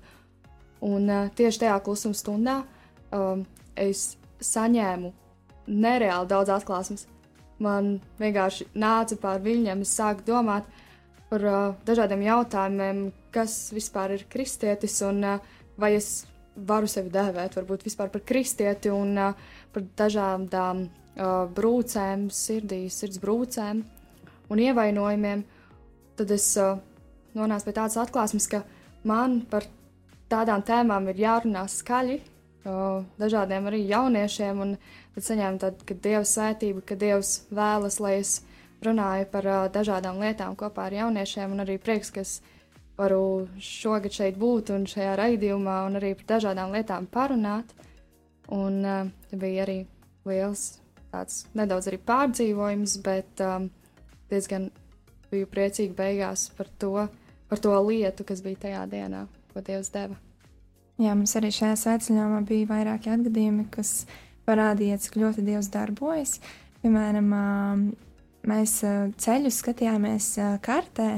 Un 0.84 1.08
uh, 1.10 1.30
tieši 1.34 1.64
tajā 1.64 1.78
klusuma 1.86 2.18
stundā 2.18 2.58
uh, 2.64 3.40
es 3.76 4.18
saņēmu 4.44 5.14
nereāli 5.68 6.30
daudz 6.30 6.54
atklāsmes. 6.54 7.08
man 7.60 8.00
vienkārši 8.20 8.68
nāca 8.78 9.18
pār 9.18 9.42
viņiem. 9.42 9.82
Es 9.82 9.96
sāku 9.98 10.22
domāt 10.28 10.68
par 11.30 11.44
uh, 11.44 11.76
dažādiem 11.86 12.22
jautājumiem, 12.28 13.12
kas 13.34 13.72
vispār 13.74 14.14
ir 14.14 14.28
kristietis 14.30 15.02
un 15.02 15.24
uh, 15.24 15.40
vai 15.78 15.96
es 15.96 16.28
varu 16.56 16.88
sevi 16.90 17.10
dēvēt 17.14 17.58
varbūt 17.58 17.86
vispār 17.86 18.10
par 18.14 18.22
kristieti 18.22 18.90
un 18.94 19.18
uh, 19.18 19.34
par 19.74 19.84
dažādām 19.98 20.86
uh, 20.86 21.46
brūcēm, 21.54 22.30
sirdī, 22.30 22.86
sirds 22.94 23.18
brūcēm 23.22 23.84
un 24.50 24.62
ievainojumiem. 24.64 25.44
Tad 26.18 26.32
es 26.34 26.50
uh, 26.62 26.80
nonācu 27.38 27.68
pie 27.68 27.76
tādas 27.78 28.00
atklāsmes, 28.02 28.48
ka 28.50 28.64
man 29.08 29.42
par 29.52 29.68
tādām 30.32 30.64
tēmām 30.66 31.08
ir 31.12 31.22
jārunā 31.22 31.66
skaļi, 31.72 32.20
uh, 32.20 33.06
dažādiem 33.22 33.70
arī 33.70 33.84
jauniešiem, 33.88 34.62
un 34.64 34.76
tad 35.16 35.28
saņēmu 35.30 35.64
tādu, 35.64 35.88
ka 35.88 35.98
Dieva 36.08 36.24
svētība, 36.28 36.84
ka 36.88 37.00
Dievs 37.00 37.34
vēlas, 37.54 38.00
lai 38.04 38.18
es 38.22 38.38
runāju 38.86 39.30
par 39.34 39.50
uh, 39.50 39.64
dažādām 39.74 40.22
lietām 40.24 40.58
kopā 40.60 40.90
ar 40.90 40.98
jauniešiem, 41.02 41.54
un 41.54 41.66
arī 41.66 41.78
prieks, 41.82 42.14
ka 42.14 42.26
es 42.26 42.40
varu 42.98 43.48
šogad 43.62 44.14
šeit 44.14 44.40
būt 44.42 44.72
un 44.74 44.88
šajā 44.90 45.14
raidījumā 45.20 45.78
un 45.86 46.00
arī 46.00 46.16
par 46.18 46.38
dažādām 46.38 46.74
lietām 46.74 47.06
parunāt. 47.14 47.74
Un 48.54 48.82
uh, 48.86 49.10
bija 49.36 49.66
arī 49.68 49.82
liels 50.28 50.78
tāds 51.12 51.46
nedaudz 51.58 51.90
arī 51.90 52.00
pārdzīvojums, 52.08 52.98
bet 53.06 53.44
um, 53.44 53.70
diezgan 54.32 54.70
biju 55.32 55.50
priecīga 55.52 55.96
beigās 55.98 56.48
par 56.58 56.70
to, 56.80 57.08
par 57.50 57.62
to 57.64 57.74
lietu, 57.88 58.26
kas 58.28 58.44
bija 58.46 58.64
tajā 58.68 58.86
dienā, 58.92 59.26
ko 59.54 59.64
Dievs 59.66 59.92
deva. 59.94 60.18
Jā, 60.98 61.14
mums 61.14 61.36
arī 61.38 61.52
šajā 61.54 61.76
svētceļā 61.78 62.42
bija 62.48 62.70
vairāki 62.72 63.12
atgadījumi, 63.14 63.68
kas 63.74 64.08
parādīja, 64.48 64.98
cik 65.04 65.20
ļoti 65.22 65.46
Dievs 65.46 65.70
darbojas. 65.74 66.38
Piemēram, 66.82 67.30
mēs 68.48 68.80
ceļu 69.22 69.52
skatījāmies 69.54 70.32
kartē, 70.66 71.10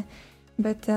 bet 0.59 0.89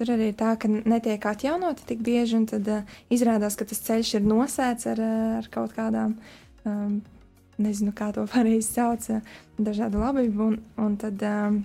tur 0.00 0.14
arī 0.14 0.30
ir 0.30 0.36
tā, 0.40 0.54
ka 0.56 0.70
netiek 0.70 1.26
atjaunoti 1.28 1.88
tik 1.90 2.04
bieži, 2.06 2.38
un 2.38 2.48
tad 2.48 2.70
izrādās, 3.12 3.58
ka 3.58 3.68
tas 3.68 3.82
ceļš 3.84 4.14
ir 4.16 4.28
nosēts 4.28 4.88
ar, 4.94 5.02
ar 5.40 5.50
kaut 5.52 5.74
kādām. 5.76 6.16
Um, 6.64 7.00
nezinu, 7.62 7.92
kā 7.96 8.10
to 8.16 8.24
pareizi 8.30 8.68
sauc, 8.68 9.06
dažādu 9.60 10.00
labību, 10.02 10.48
un, 10.50 10.58
un 10.80 10.96
tad 11.00 11.22
um, 11.26 11.60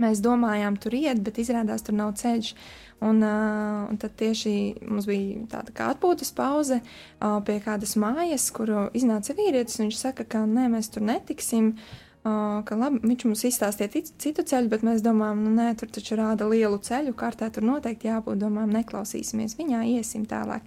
mēs 0.00 0.22
domājām 0.24 0.78
tur 0.80 0.96
iet, 0.96 1.22
bet 1.24 1.40
izrādās 1.42 1.84
tur 1.86 1.98
nav 1.98 2.14
ceļš. 2.20 2.54
Un, 3.00 3.22
uh, 3.24 3.86
un 3.88 3.96
tad 3.96 4.12
tieši 4.20 4.50
mums 4.84 5.06
bija 5.08 5.46
tāda 5.48 5.72
kā 5.72 5.86
atpūtas 5.94 6.34
pauze 6.36 6.82
uh, 6.82 7.38
pie 7.46 7.56
kādas 7.64 7.94
mājas, 7.96 8.50
kuru 8.52 8.90
iznāca 8.92 9.32
vīrietis. 9.38 9.78
Viņš 9.80 9.96
saka, 10.02 10.26
ka 10.28 10.44
nē, 10.44 10.66
mēs 10.74 10.92
tur 10.92 11.06
netiksim. 11.08 11.72
Uh, 12.20 12.60
ka 12.68 12.76
labi, 12.76 13.00
viņš 13.00 13.24
mums 13.24 13.46
izstāstīja 13.48 14.04
citu 14.20 14.44
ceļu, 14.44 14.68
bet 14.68 14.84
mēs 14.84 15.00
domājam, 15.00 15.40
nu 15.46 15.54
nē, 15.56 15.70
tur 15.80 15.88
taču 15.88 16.18
rāda 16.20 16.44
lielu 16.50 16.76
ceļu, 16.76 17.16
kārtā 17.16 17.48
tur 17.48 17.64
noteikti 17.64 18.10
jābūt. 18.10 18.42
Domājam, 18.42 18.74
neklausīsimies 18.76 19.56
viņā, 19.56 19.80
iesim 19.96 20.28
tālāk. 20.28 20.66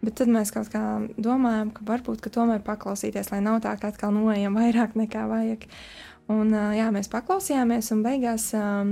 Bet 0.00 0.16
tad 0.16 0.30
mēs 0.32 0.52
kaut 0.54 0.70
kā 0.72 0.82
domājam, 1.20 1.74
ka 1.76 1.84
varbūt 1.88 2.22
ka 2.24 2.32
tomēr 2.32 2.62
paklausīties, 2.64 3.28
lai 3.34 3.42
nav 3.44 3.60
tā, 3.64 3.74
ka 3.80 3.90
atkal 3.92 4.14
noejam 4.16 4.56
vairāk 4.56 4.96
nekā 4.96 5.26
vajag. 5.28 5.66
Un, 6.30 6.54
jā, 6.76 6.86
mēs 6.94 7.10
paklausījāmies, 7.12 7.90
un 7.92 8.00
beigās 8.06 8.48
um, 8.56 8.90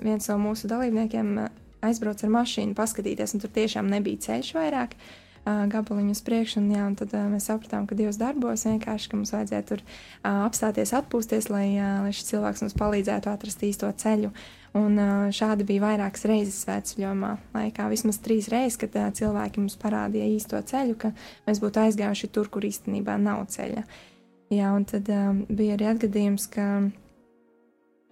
viens 0.00 0.30
no 0.30 0.38
mūsu 0.40 0.70
dalībniekiem 0.70 1.36
aizbrauca 1.84 2.24
ar 2.26 2.34
mašīnu 2.38 2.76
paskatīties, 2.78 3.36
un 3.36 3.44
tur 3.44 3.52
tiešām 3.52 3.90
nebija 3.92 4.24
ceļš 4.28 4.54
vairāk. 4.56 4.96
Uh, 4.96 5.25
gabaliņu 5.46 6.12
uz 6.16 6.20
priekšu, 6.26 6.60
un, 6.60 6.68
jā, 6.74 6.84
un 6.90 6.96
tad 6.98 7.14
mēs 7.30 7.46
sapratām, 7.50 7.86
ka 7.86 7.96
Dievs 7.98 8.18
darbojas 8.20 8.66
vienkārši, 8.66 9.10
ka 9.10 9.18
mums 9.20 9.32
vajadzēja 9.34 9.66
tur 9.68 9.82
apstāties, 10.26 10.94
atpūsties, 10.98 11.50
lai, 11.52 11.66
lai 11.78 12.12
šis 12.14 12.32
cilvēks 12.32 12.64
mums 12.64 12.76
palīdzētu 12.80 13.30
atrast 13.30 13.62
īsto 13.66 13.90
ceļu. 14.02 14.32
Un 14.76 14.98
šādi 15.32 15.64
bija 15.64 15.86
vairākas 15.86 16.26
reizes 16.28 16.58
svētceļojumā, 16.66 17.30
laikā 17.54 17.86
vismaz 17.88 18.18
trīs 18.20 18.50
reizes, 18.52 18.76
kad 18.82 18.98
cilvēki 19.16 19.62
mums 19.62 19.78
parādīja 19.80 20.26
īsto 20.34 20.60
ceļu, 20.60 20.98
ka 21.00 21.14
mēs 21.46 21.62
būtu 21.62 21.86
aizgājuši 21.86 22.28
tur, 22.34 22.50
kur 22.52 22.66
īstenībā 22.68 23.16
nav 23.22 23.46
ceļa. 23.54 23.86
Jā, 24.52 24.74
un 24.76 24.84
tad 24.86 25.08
um, 25.10 25.40
bija 25.48 25.74
arī 25.78 25.88
atgadījums, 25.94 26.44
ka 26.52 26.66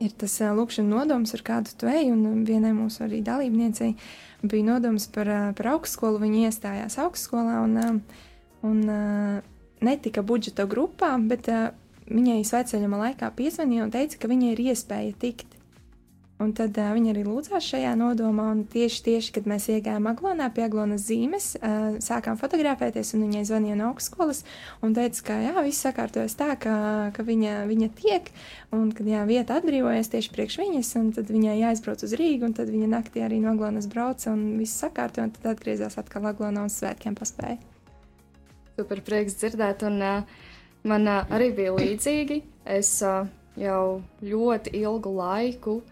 ir 0.06 0.14
tas 0.20 0.36
lūkšana 0.58 0.90
nodoms, 0.90 1.34
ar 1.36 1.42
kādu 1.46 1.72
tu 1.78 1.88
ej, 1.90 2.10
un 2.12 2.44
vienai 2.48 2.74
mūsu 2.76 3.04
arī 3.06 3.22
dalībniecei 3.24 3.94
bija 4.44 4.68
nodoms 4.68 5.08
par, 5.14 5.30
par 5.56 5.70
augstskolu. 5.74 6.20
Viņa 6.22 6.50
iestājās 6.50 6.98
augstskolā 7.02 7.62
un, 7.64 8.02
un 8.66 8.84
netika 9.84 10.24
budžeta 10.26 10.68
grupā, 10.70 11.14
bet 11.30 11.48
viņai 12.10 12.42
sveceļama 12.44 13.00
laikā 13.08 13.30
piezvanīja 13.36 13.86
un 13.86 13.92
teica, 13.94 14.20
ka 14.20 14.30
viņai 14.30 14.54
ir 14.54 14.64
iespēja 14.70 15.16
tikt 15.20 15.53
Un 16.42 16.50
tad 16.50 16.74
uh, 16.82 16.88
viņi 16.96 17.12
arī 17.12 17.20
lūdzās 17.22 17.62
šajā 17.70 17.92
nodomā, 17.94 18.48
un 18.56 18.64
tieši, 18.66 19.04
tieši 19.06 19.34
kad 19.36 19.44
mēs 19.46 19.68
iegājām 19.70 20.08
Aglonā 20.10 20.48
pie 20.54 20.64
Aglonas 20.66 21.04
zīmes, 21.06 21.52
uh, 21.60 21.94
sākām 22.02 22.40
fotografēties, 22.40 23.12
un 23.14 23.22
viņai 23.28 23.44
zvanīja 23.46 23.76
no 23.78 23.92
augstskolas 23.92 24.42
un 24.82 24.96
teica, 24.96 25.22
ka 25.28 25.36
jā, 25.44 25.52
viss 25.62 25.86
sakārtojas 25.86 26.34
tā, 26.40 26.48
ka, 26.58 26.74
ka 27.14 27.26
viņa, 27.28 27.54
viņa 27.70 27.88
tiek, 28.00 28.32
un 28.74 28.90
kad 28.96 29.06
jā, 29.12 29.22
vieta 29.30 29.60
atbrīvojas 29.60 30.10
tieši 30.10 30.34
priekš 30.34 30.58
viņas, 30.64 30.92
un 30.98 31.14
tad 31.14 31.30
viņai 31.30 31.54
jāizbrauc 31.60 32.02
uz 32.02 32.16
Rīgu, 32.18 32.50
un 32.50 32.58
tad 32.58 32.74
viņa 32.74 32.90
naktī 32.96 33.22
arī 33.22 33.38
no 33.38 33.54
Aglonas 33.54 33.86
brauca, 33.94 34.34
un 34.34 34.58
viss 34.58 34.82
sakārtoja, 34.82 35.30
un 35.30 35.38
tad 35.38 35.52
atgriezās 35.54 36.00
atkal 36.02 36.26
Aglonā 36.34 36.66
un 36.66 36.74
svētkiem 36.74 37.14
paspēja. 37.14 37.62
Super 38.74 39.06
prieks 39.06 39.38
dzirdēt, 39.38 39.86
un 39.86 40.02
uh, 40.02 40.38
man 40.82 41.06
uh, 41.06 41.22
arī 41.30 41.52
bija 41.54 41.78
līdzīgi. 41.78 42.42
Es 42.74 42.96
uh, 43.06 43.28
jau 43.54 44.00
ļoti 44.18 44.74
ilgu 44.82 45.14
laiku 45.14 45.78
uh, 45.78 45.90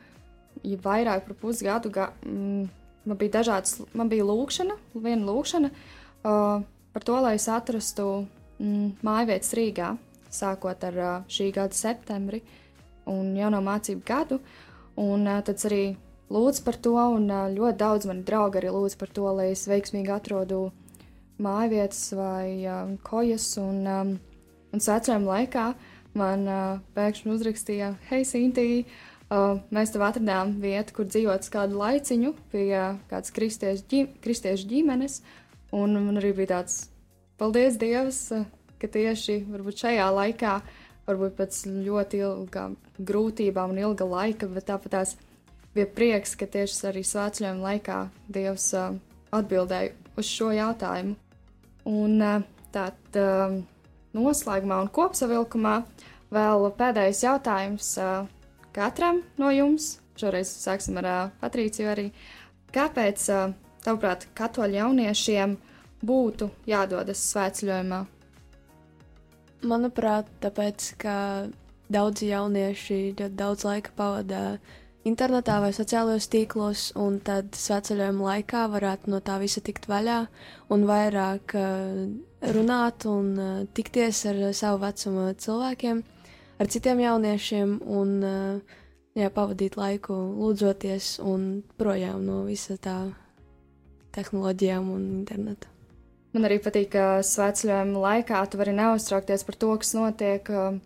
ja 0.63 0.79
vairāk 0.83 1.27
par 1.27 1.39
pusgadu 1.41 1.91
ga, 1.93 2.11
mm, 2.27 2.69
man 3.09 3.19
bija 3.19 3.39
dažādas, 3.41 3.81
man 3.95 4.11
bija 4.13 4.27
lūkšana, 4.27 4.77
viena 4.95 5.27
lūkšana 5.29 5.71
uh, 5.73 6.63
par 6.93 7.07
to, 7.07 7.19
lai 7.25 7.35
es 7.39 7.49
atrastu 7.51 8.27
mm, 8.59 9.03
mājvietas 9.07 9.55
Rīgā, 9.59 9.93
sākot 10.33 10.85
ar 10.89 10.99
uh, 11.01 11.15
šī 11.31 11.51
gada 11.55 11.77
septembri 11.77 12.43
un 13.11 13.35
jauno 13.37 13.63
mācību 13.65 14.05
gadu. 14.07 14.41
Un 15.01 15.27
uh, 15.27 15.41
tad 15.45 15.63
arī 15.69 15.97
lūdzu 16.33 16.65
par 16.67 16.79
to, 16.85 16.97
un 16.97 17.31
uh, 17.31 17.49
ļoti 17.53 17.81
daudz 17.81 18.09
mani 18.09 18.27
draugi 18.29 18.61
arī 18.61 18.75
lūdz 18.75 18.99
par 19.01 19.13
to, 19.15 19.27
lai 19.39 19.51
es 19.53 19.65
veiksmīgi 19.71 20.13
atrodu 20.13 20.67
mājvietas 21.43 22.13
vai 22.17 22.63
um, 22.69 22.99
kojas. 23.03 23.49
Un, 23.61 23.81
um, 23.89 24.13
un 24.73 24.85
svētceļojuma 24.85 25.33
laikā 25.33 25.67
man 26.19 26.45
uh, 26.47 26.77
pēkšņi 26.97 27.35
uzrakstīja, 27.35 27.95
hei, 28.11 28.23
Sintīna! 28.29 29.11
Mēs 29.73 29.93
tev 29.95 30.03
atradām 30.05 30.57
vietu, 30.61 30.93
kur 30.99 31.07
dzīvot 31.09 31.47
kādu 31.53 31.79
laiciņu 31.81 32.33
pie 32.53 32.67
uh, 32.77 32.99
kādas 33.09 33.33
kristiešu, 33.33 33.85
ģim, 33.89 34.09
kristiešu 34.21 34.67
ģimenes. 34.69 35.23
Un 35.73 35.97
man 35.97 36.21
arī 36.21 36.35
bija 36.37 36.59
tāds, 36.59 36.91
paldies 37.41 37.79
Dievam, 37.81 38.11
uh, 38.37 38.43
ka 38.83 38.91
tieši 38.93 39.39
šajā 39.79 40.09
laikā, 40.19 40.59
varbūt 41.07 41.39
pēc 41.39 41.63
ļoti 41.87 42.21
ilgām 42.27 42.77
grūtībām 42.99 43.73
un 43.73 43.81
ilga 43.87 44.05
laika, 44.11 44.51
bet 44.53 44.69
tāpat 44.69 44.97
tās 44.99 45.17
bija 45.73 45.89
prieks, 45.89 46.37
ka 46.37 46.51
tieši 46.53 46.91
arī 46.91 47.07
svētceļojuma 47.07 47.69
laikā 47.71 47.99
Dievs 48.37 48.69
uh, 48.77 48.99
atbildēja 49.33 49.95
uz 50.21 50.29
šo 50.29 50.51
jautājumu. 50.53 51.17
Un 51.89 52.21
uh, 52.21 53.57
noslēgumā 54.13 54.83
un 54.85 54.93
kopsavilkumā 54.93 55.75
vēl 56.33 56.69
pēdējais 56.77 57.25
jautājums. 57.25 57.97
Katram 58.73 59.21
no 59.37 59.51
jums. 59.53 59.99
Šoreiz 60.17 60.49
sāksim 60.49 60.97
ar 61.01 61.09
uh, 61.09 61.33
Patrīciju 61.41 61.89
arī. 61.93 62.07
Kāpēc, 62.73 63.25
uh, 63.33 63.53
tavuprāt, 63.85 64.27
katoļu 64.37 64.79
jauniešiem 64.79 65.57
būtu 66.05 66.49
jādodas 66.69 67.21
svētceļojumā? 67.33 67.99
Manuprāt, 69.69 70.31
tāpēc, 70.43 70.87
ka 71.01 71.17
daudzi 71.93 72.31
jaunieši 72.33 73.01
ļoti 73.19 73.37
daudz 73.39 73.67
laika 73.69 73.93
pavada 73.97 74.41
internetā 75.09 75.59
vai 75.63 75.73
sociālajos 75.77 76.31
tīklos, 76.33 76.87
un 76.99 77.21
tad 77.25 77.53
svētceļojuma 77.59 78.29
laikā 78.31 78.65
varētu 78.73 79.13
no 79.13 79.21
tā 79.25 79.37
visa 79.43 79.61
tikt 79.65 79.89
vaļā 79.91 80.19
un 80.73 80.87
vairāk 80.89 81.57
runāt 82.57 83.07
un 83.11 83.33
tikties 83.75 84.25
ar 84.33 84.43
savu 84.57 84.83
vecumu 84.87 85.29
cilvēkiem 85.45 86.03
ar 86.63 86.71
citiem 86.71 87.01
jauniešiem 87.03 87.75
un 87.91 88.15
uh, 88.23 88.79
jā, 89.19 89.29
pavadīt 89.35 89.77
laiku 89.81 90.15
lūdzoties 90.15 91.17
un 91.27 91.65
projām 91.81 92.23
no 92.29 92.45
visa 92.47 92.77
tā 92.79 92.97
tehnoloģijām 94.15 94.91
un 94.93 95.05
interneta. 95.19 95.71
Man 96.33 96.47
arī 96.49 96.61
patīk, 96.65 96.93
ka 96.95 97.21
svētceļojuma 97.27 98.03
laikā 98.07 98.41
tu 98.49 98.61
vari 98.61 98.73
neuztraukties 98.77 99.45
par 99.49 99.59
to, 99.59 99.73
kas 99.83 99.93
notiek 99.99 100.49
uh, 100.55 100.79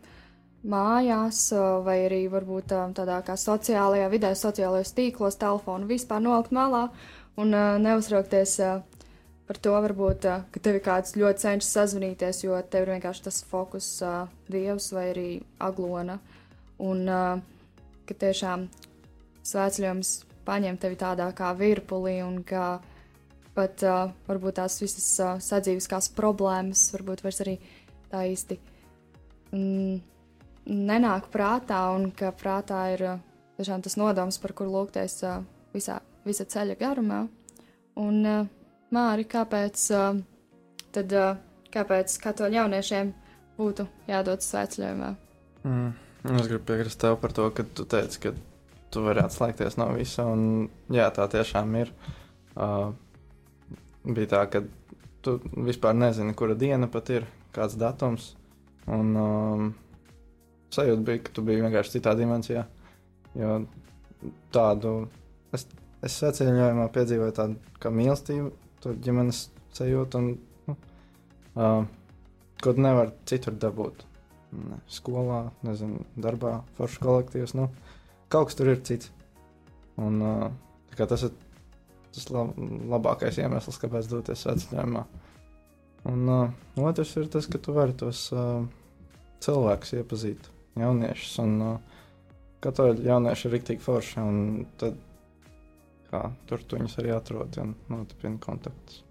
mājās, 0.67 1.43
uh, 1.55 1.85
vai 1.87 2.01
arī 2.07 2.25
varbūt 2.33 2.73
tādā 2.97 3.21
kā 3.27 3.37
sociālajā 3.39 4.09
vidē, 4.11 4.33
sociālajos 4.35 4.97
tīklos, 4.97 5.39
telefonu 5.39 5.91
vispār 5.93 6.25
nolikt 6.25 6.57
malā 6.57 6.89
un 7.37 7.53
neuztraukties 7.85 8.57
par 9.46 9.61
to, 9.62 9.74
varbūt, 9.85 10.26
ka 10.52 10.62
tev 10.62 10.78
ir 10.78 10.85
kāds 10.85 11.16
ļoti 11.18 11.44
cenšas 11.44 11.74
sazvanīties, 11.78 12.42
jo 12.44 12.56
tev 12.70 12.87
ir 12.87 12.96
vienkārši 12.96 13.26
tas 13.28 13.42
fokus, 13.46 13.88
uh, 14.02 14.26
dievs 14.50 14.90
vai 14.94 15.11
arī 15.12 15.28
aglona. 15.62 16.18
Un 16.82 17.06
uh, 17.09 17.38
ka 18.06 18.16
tiešām 18.26 18.66
svētceļojums 19.46 20.12
paņem 20.46 20.78
tevi 20.82 20.98
tādā 21.00 21.28
kā 21.37 21.52
virpulī 21.59 22.18
un 22.24 22.40
ka 22.46 22.76
pat 23.56 23.82
uh, 23.87 24.11
varbūt 24.28 24.59
tās 24.59 24.80
visas 24.82 25.06
uh, 25.22 25.38
sadzīviskās 25.42 26.11
problēmas 26.16 26.90
varbūt 26.92 27.22
vairs 27.24 27.40
arī 27.46 27.56
tā 28.11 28.26
īsti 28.28 28.59
mm, 29.54 29.96
nenāk 30.90 31.30
prātā 31.32 31.80
un 31.94 32.11
ka 32.14 32.35
prātā 32.37 32.82
ir 32.92 33.06
uh, 33.14 33.24
tiešām 33.56 33.82
tas 33.87 33.96
nodoms, 33.96 34.38
par 34.42 34.52
kur 34.56 34.68
lūgties 34.70 35.18
uh, 35.24 35.40
visā, 35.74 36.00
visa 36.26 36.44
ceļa 36.44 36.76
garumā. 36.80 37.24
Un, 37.96 38.20
uh, 38.26 38.56
Māri, 38.96 39.26
kāpēc, 39.28 39.85
uh, 39.92 40.18
tad, 40.94 41.12
uh, 41.12 41.37
kāpēc 41.74 42.16
katoļu 42.22 42.56
jauniešiem 42.56 43.12
būtu 43.59 43.85
jādodas 44.09 44.48
svētceļojumā? 44.52 45.11
Mm. 45.66 45.90
Es 46.26 46.48
gribu 46.48 46.64
piekrist 46.70 47.00
tev 47.02 47.18
par 47.22 47.35
to, 47.37 47.50
ka 47.54 47.66
tu 47.76 47.85
teici, 47.87 48.22
ka 48.22 48.32
tu 48.94 49.02
vari 49.04 49.20
atslēgties 49.22 49.76
no 49.78 49.90
visa. 49.94 50.24
Un, 50.26 50.66
jā, 50.92 51.11
tā 51.14 51.26
tiešām 51.30 51.76
ir. 51.82 51.92
Uh, 52.56 52.94
bija 54.06 54.32
tā, 54.32 54.42
ka 54.50 54.62
tu 55.26 55.37
vispār 55.68 55.96
nezini, 55.98 56.35
kura 56.38 56.56
diena 56.59 56.88
pat 56.90 57.12
ir, 57.14 57.26
kāds 57.54 57.76
datums. 57.78 58.32
Un 58.90 59.14
um, 59.18 59.70
sajūta 60.74 61.06
bija, 61.06 61.24
ka 61.26 61.35
tu 61.37 61.44
biji 61.46 61.64
vienkārši 61.66 61.98
citā 61.98 62.14
dimensijā. 62.18 62.64
Jo 63.37 63.59
tādu 64.54 64.92
es, 65.54 65.66
es 66.06 66.16
sveceļojumā 66.20 66.87
piedzīvoju 66.94 67.35
tādu 67.37 67.76
kā 67.82 67.92
mīlestību, 67.92 68.52
to 68.83 68.95
ģimenes 69.03 69.47
sajūtu, 69.77 70.21
un 70.21 70.69
nu, 70.69 70.77
uh, 71.57 71.81
ko 72.62 72.75
tu 72.77 72.85
nevari 72.85 73.15
citur 73.29 73.57
dabūt. 73.61 74.05
Ne, 74.57 74.79
skolā, 74.89 75.51
nezinu, 75.67 76.05
darbā, 76.23 76.61
foršs 76.79 77.03
kolektīvs. 77.03 77.57
Nu, 77.59 77.69
kaut 78.33 78.51
kas 78.51 78.59
tur 78.59 78.71
ir 78.73 78.81
cits. 78.87 79.11
Un, 80.01 80.21
uh, 80.23 80.49
tas 80.97 81.27
ir 81.27 81.35
tas 82.17 82.31
lab, 82.33 82.55
labākais 82.93 83.41
iemesls, 83.43 83.81
kāpēc 83.83 84.09
doties 84.09 84.45
sveceļojumā. 84.45 85.05
Un 86.09 86.31
uh, 86.33 86.87
otrs 86.89 87.17
ir 87.21 87.29
tas, 87.33 87.49
ka 87.51 87.61
tu 87.61 87.75
vari 87.77 87.97
tos 87.99 88.29
uh, 88.33 88.62
cilvēkus 89.45 89.97
iepazīt, 89.99 90.49
jauniešus. 90.81 91.35
Un, 91.45 91.59
uh, 91.67 91.97
katoļu 92.65 93.05
jaunieši 93.07 93.47
ir 93.47 93.55
rīktīgi 93.57 93.85
forši, 93.85 94.25
tad 94.81 94.97
kā, 96.11 96.23
tur 96.49 96.62
tu 96.62 96.79
viņus 96.79 96.99
arī 97.03 97.12
atrodi 97.14 97.62
un 97.62 97.75
notiprina 97.92 98.38
kontaktus. 98.42 99.03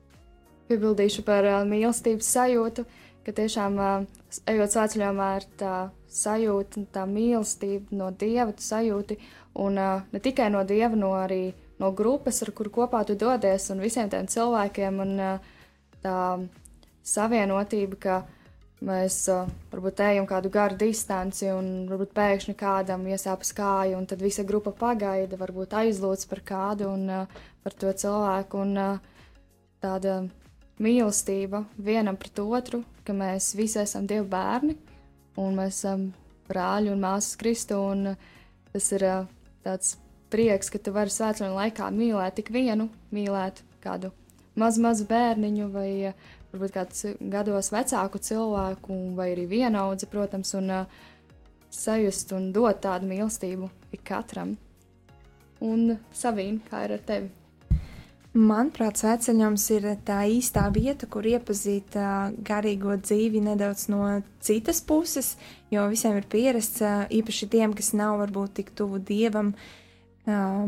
Piebildīšu 0.70 1.26
par 1.28 1.46
uh, 1.46 1.60
mīlestības 1.68 2.30
sajūtu, 2.38 2.86
ka 3.26 3.34
tiešām 3.38 3.78
uh, 3.82 4.08
ejot 4.50 4.74
svētceļojumā 4.74 5.30
ir 5.40 5.48
tā 5.60 5.74
sajūta, 6.10 6.86
tā 6.96 7.06
mīlestība 7.10 8.00
no 8.00 8.10
Dieva, 8.12 8.52
tu 8.56 8.66
sajūti, 8.66 9.20
un 9.62 9.78
uh, 9.82 10.06
ne 10.12 10.22
tikai 10.24 10.50
no 10.54 10.64
Dieva, 10.68 10.96
no 10.98 11.14
arī 11.18 11.54
no 11.82 11.92
grupas, 11.92 12.42
ar 12.46 12.54
kuru 12.56 12.72
kopā 12.80 13.04
tu 13.06 13.18
dodies, 13.20 13.70
un 13.74 13.84
visiem 13.84 14.10
tiem 14.10 14.30
cilvēkiem, 14.32 15.02
un 15.06 15.14
uh, 15.20 15.52
tā 16.06 16.18
savienotība, 17.06 18.00
ka 18.02 18.16
mēs 18.86 19.18
uh, 19.34 19.50
varbūt 19.72 20.02
ejam 20.06 20.28
kādu 20.30 20.52
garu 20.54 20.78
distanci, 20.80 21.50
un 21.54 21.86
varbūt 21.90 22.14
pēkšņi 22.16 22.56
kādam 22.60 23.06
iesāpas 23.10 23.52
kāja, 23.58 23.98
un 23.98 24.08
tad 24.10 24.22
visa 24.24 24.46
grupa 24.48 24.74
pagaida, 24.76 25.40
varbūt 25.40 25.76
aizlūdz 25.82 26.26
par 26.30 26.42
kādu 26.46 26.90
un 26.92 27.06
uh, 27.10 27.44
par 27.66 27.76
to 27.82 27.92
cilvēku. 27.92 28.62
Un, 28.62 28.78
uh, 28.78 29.14
tāda 29.84 30.20
mīlestība 30.82 31.64
vienam 31.78 32.18
pret 32.20 32.42
otru, 32.44 32.84
ka 33.06 33.16
mēs 33.16 33.54
visi 33.58 33.80
esam 33.84 34.08
Dieva 34.10 34.28
bērni, 34.36 34.78
un 35.42 35.58
mēs 35.58 35.82
esam 35.82 36.10
brāļi 36.50 36.94
un 36.94 37.04
māsas 37.04 37.38
Kristu. 37.42 37.80
Un, 37.94 38.14
uh, 38.14 38.52
tas 38.74 38.92
ir 38.98 39.08
uh, 39.10 39.30
tāds 39.66 39.96
prieks, 40.34 40.72
ka 40.74 40.82
tu 40.82 40.94
vari 40.96 41.14
svētdienu 41.14 41.56
laikā 41.56 41.90
mīlēt 41.94 42.40
tik 42.42 42.54
vienu, 42.54 42.90
mīlēt 43.16 43.64
kādu 43.84 44.12
mazu, 44.60 44.82
mazu 44.84 45.06
bērniņu 45.10 45.70
vai 45.74 45.92
uh, 46.12 46.34
varbūt 46.56 46.76
kāds 46.80 47.06
gados 47.20 47.70
vecāku 47.76 48.24
cilvēku, 48.24 48.98
vai 49.18 49.34
arī 49.36 49.46
vienaudzi, 49.52 50.10
protams, 50.10 50.56
un 50.58 50.72
uh, 50.82 51.02
sajust 51.76 52.34
un 52.36 52.52
dot 52.56 52.82
tādu 52.86 53.10
mīlestību 53.10 53.70
ikatram. 54.00 54.56
Un 55.66 55.98
Savīna, 56.16 56.64
kā 56.70 56.86
ir 56.88 56.96
ar 56.98 57.04
tevi? 57.08 57.32
Manuprāt, 58.36 59.00
sveceļojums 59.00 59.66
ir 59.78 59.86
tā 60.04 60.18
īstā 60.28 60.66
vieta, 60.76 61.08
kur 61.08 61.24
iepazīt 61.24 61.96
uh, 61.96 62.34
garīgo 62.44 62.98
dzīvi 63.00 63.40
nedaudz 63.46 63.86
no 63.94 64.02
citas 64.44 64.82
puses, 64.84 65.38
jo 65.72 65.86
visiem 65.92 66.18
ir 66.20 66.28
pierasts, 66.28 66.82
uh, 66.84 67.06
īpaši 67.08 67.48
tiem, 67.54 67.76
kas 67.78 67.94
nav 67.96 68.18
varbūt 68.26 68.58
tik 68.60 68.74
tuvu 68.76 69.00
dievam, 69.00 69.54
uh, 70.28 70.68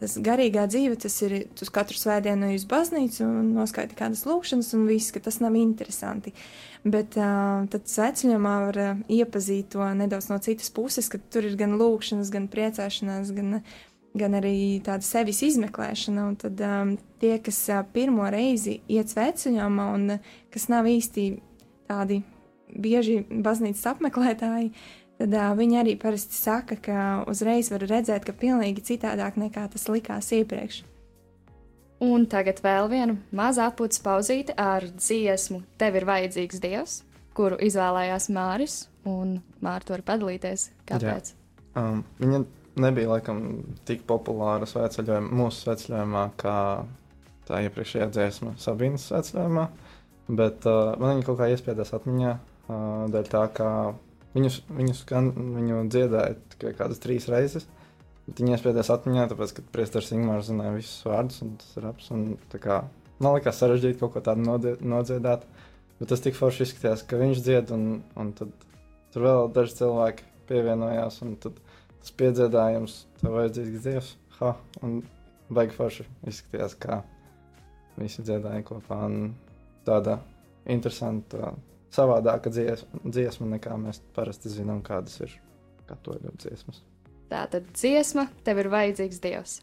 tas 0.00 0.16
garīgā 0.20 0.66
dzīve, 0.70 0.96
tas 1.00 1.16
ir, 1.24 1.34
tu 1.56 1.66
katru 1.72 1.98
svētdienu 1.98 2.52
uz 2.54 2.66
baznīcu 2.68 3.24
un 3.24 3.50
noskaiti 3.56 3.96
kādas 3.98 4.26
lūkšanas, 4.28 4.72
un 4.76 4.86
viss, 4.90 5.12
ka 5.14 5.22
tas 5.24 5.40
nav 5.42 5.56
interesanti. 5.58 6.34
Bet 6.86 7.16
uh, 7.18 7.64
tad 7.72 7.88
sveceļojumā 7.90 8.54
var 8.68 8.80
uh, 8.82 9.02
iepazīt 9.10 9.72
to 9.74 9.86
nedaudz 9.98 10.28
no 10.30 10.38
citas 10.44 10.70
puses, 10.74 11.08
ka 11.12 11.20
tur 11.32 11.48
ir 11.48 11.56
gan 11.58 11.74
lūkšanas, 11.80 12.30
gan 12.34 12.50
priecāšanās, 12.52 13.32
gan, 13.36 13.58
gan 14.16 14.38
arī 14.38 14.54
tāda 14.86 15.06
sevis 15.06 15.42
izmeklēšana. 15.48 16.28
Un 16.28 16.36
tad 16.44 16.62
um, 16.62 16.94
tie, 17.22 17.34
kas 17.42 17.58
uh, 17.72 17.82
pirmo 17.96 18.28
reizi 18.32 18.78
iet 18.92 19.10
sveceļojumā 19.12 19.90
un 19.96 20.06
uh, 20.18 20.30
kas 20.54 20.68
nav 20.72 20.86
īsti 20.92 21.30
tādi 21.88 22.20
bieži 22.76 23.22
baznīcas 23.30 23.88
apmeklētāji, 23.94 24.70
uh, 24.70 25.05
tad 25.20 25.36
uh, 25.36 25.52
viņi 25.58 25.80
arī 25.82 25.94
parasti 26.00 26.36
saka, 26.36 26.78
ka 26.82 27.06
uzreiz 27.30 27.70
var 27.72 27.86
redzēt, 27.86 28.26
ka 28.26 28.36
pilnīgi 28.36 28.84
citādāk 28.92 29.38
nekā 29.40 29.66
tas 29.72 29.88
likās 29.92 30.32
iepriekš. 30.36 30.82
Un 32.04 32.26
tagad 32.28 32.60
vēl 32.60 32.90
viena 32.92 33.16
maza 33.32 33.70
atpūtas 33.70 34.02
pauzīte 34.04 34.52
ar 34.60 34.84
dziesmu 34.84 35.62
Tev 35.80 35.96
ir 35.96 36.04
vajadzīgs 36.04 36.60
Dievs, 36.60 36.98
kuru 37.36 37.56
izvēlējās 37.64 38.28
Māris, 38.36 38.76
un 39.08 39.38
Mārta 39.64 39.94
var 39.94 40.04
padalīties, 40.04 40.68
kāpēc. 40.88 41.32
Jā. 41.32 41.80
Um, 41.80 42.02
viņa 42.20 42.42
nebija 42.84 43.14
laikam 43.14 43.40
tik 43.88 44.04
populāra 44.08 44.68
sveceļojumā, 44.68 45.32
mūsu 45.40 45.64
sveceļojumā, 45.64 46.24
kā 46.40 46.58
tā 47.48 47.62
iepriekšējā 47.64 48.10
dziesma 48.12 48.52
Sabīnas 48.60 49.08
sveceļojumā, 49.10 49.66
bet 50.36 50.68
uh, 50.68 50.92
man 51.00 51.14
viņa 51.14 51.26
kaut 51.28 51.40
kā 51.40 51.48
iespiedās 51.52 51.94
atmiņā, 51.96 52.34
uh, 52.36 53.06
dēļ 53.12 53.32
tā, 53.32 53.44
kā 53.56 53.70
Viņus, 54.36 54.60
viņus 54.68 55.02
gan, 55.08 55.30
viņu 55.32 55.86
dziedāja 55.92 56.36
tikai 56.52 56.74
kādas 56.76 57.00
trīs 57.00 57.28
reizes. 57.32 57.64
Viņi 58.26 58.56
iespiedās 58.56 58.90
atmiņā, 58.92 59.28
tāpēc, 59.30 59.54
ka 59.56 59.64
Priesteris 59.72 60.10
Ingūns 60.12 60.50
zināja 60.50 60.74
visus 60.74 61.04
vārdus, 61.06 61.38
un 61.46 61.54
tas 61.60 61.76
ir 61.78 61.86
apziņā. 61.88 62.78
Man 63.22 63.36
liekas, 63.36 63.60
sarežģīti 63.62 64.00
kaut 64.02 64.12
ko 64.16 64.22
tādu 64.26 64.44
nodziedāt, 64.84 65.46
bet 66.00 66.10
tas 66.10 66.24
tik 66.24 66.36
forši 66.36 66.66
izskatījās, 66.66 67.04
ka 67.08 67.20
viņš 67.20 67.42
dzied, 67.46 67.72
un, 67.72 67.86
un 68.18 68.32
tad 68.36 68.66
tur 69.14 69.24
vēl 69.24 69.52
daži 69.56 69.78
cilvēki 69.78 70.26
pievienojās, 70.50 71.20
un 71.24 71.36
tas 71.40 72.12
piedziedājums, 72.18 72.98
tev 73.22 73.38
vajadzīgs 73.38 73.86
dievs, 73.86 74.10
ha, 74.40 74.52
un 74.84 74.98
baigi 75.48 75.78
forši 75.78 76.04
izskatījās, 76.28 76.76
kā 76.82 77.00
visi 77.96 78.26
dziedāja 78.26 78.66
kopā, 78.68 79.00
tāda 79.86 80.18
interesanta 80.68 81.54
savādāka 81.96 82.52
dziesma, 82.52 83.02
dziesma 83.04 83.48
nekā 83.56 83.78
mēs 83.80 84.02
parasti 84.16 84.52
zinām, 84.52 84.82
kādas 84.86 85.18
ir 85.24 85.32
katoļu 85.88 86.34
dziesmas. 86.42 86.82
Tā 87.30 87.42
tad 87.50 87.66
dziesma, 87.74 88.28
tev 88.46 88.62
ir 88.62 88.70
vajadzīgs 88.70 89.22
dievs. 89.22 89.60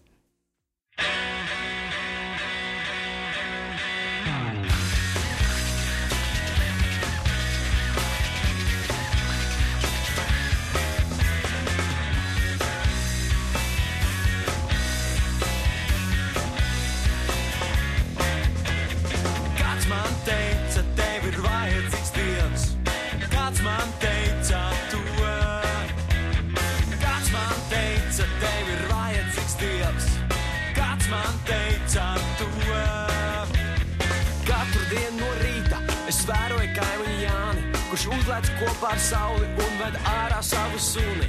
Kurš 38.03 38.19
uzlēc 38.19 38.49
kopā 38.59 38.89
ar 38.91 38.99
sauli 38.99 39.45
un 39.63 39.75
ved 39.79 39.95
ārā 40.09 40.41
savu 40.43 40.79
suni. 40.79 41.27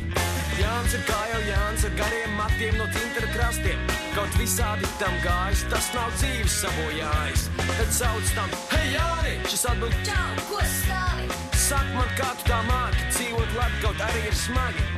Jānis 0.58 0.94
ir 0.96 1.02
kā 1.06 1.18
jau 1.30 1.40
Jānis 1.46 1.84
ar 1.86 1.92
gariem 1.98 2.34
matiem 2.38 2.74
no 2.78 2.86
tintera 2.94 3.28
krastiem. 3.34 3.78
Kaut 4.14 4.34
visādi 4.38 4.88
tam 4.98 5.14
gājis, 5.22 5.64
tas 5.70 5.90
nav 5.94 6.10
dzīves 6.18 6.58
sabojājis. 6.62 7.46
Tad 7.78 7.92
sauc 7.94 8.34
tam, 8.34 8.50
hei 8.72 8.94
Jāni, 8.94 9.34
šis 9.46 9.64
atbild, 9.70 9.94
Čau, 10.08 10.34
ko 10.50 10.60
stāvi? 10.72 11.28
Saka 11.64 11.94
man, 11.94 12.10
kā 12.18 12.30
tu 12.40 12.50
tā 12.50 12.60
māki 12.66 13.06
dzīvot 13.12 13.56
labi, 13.58 13.80
kaut 13.84 14.04
arī 14.08 14.26
ir 14.30 14.38
smagi. 14.38 14.88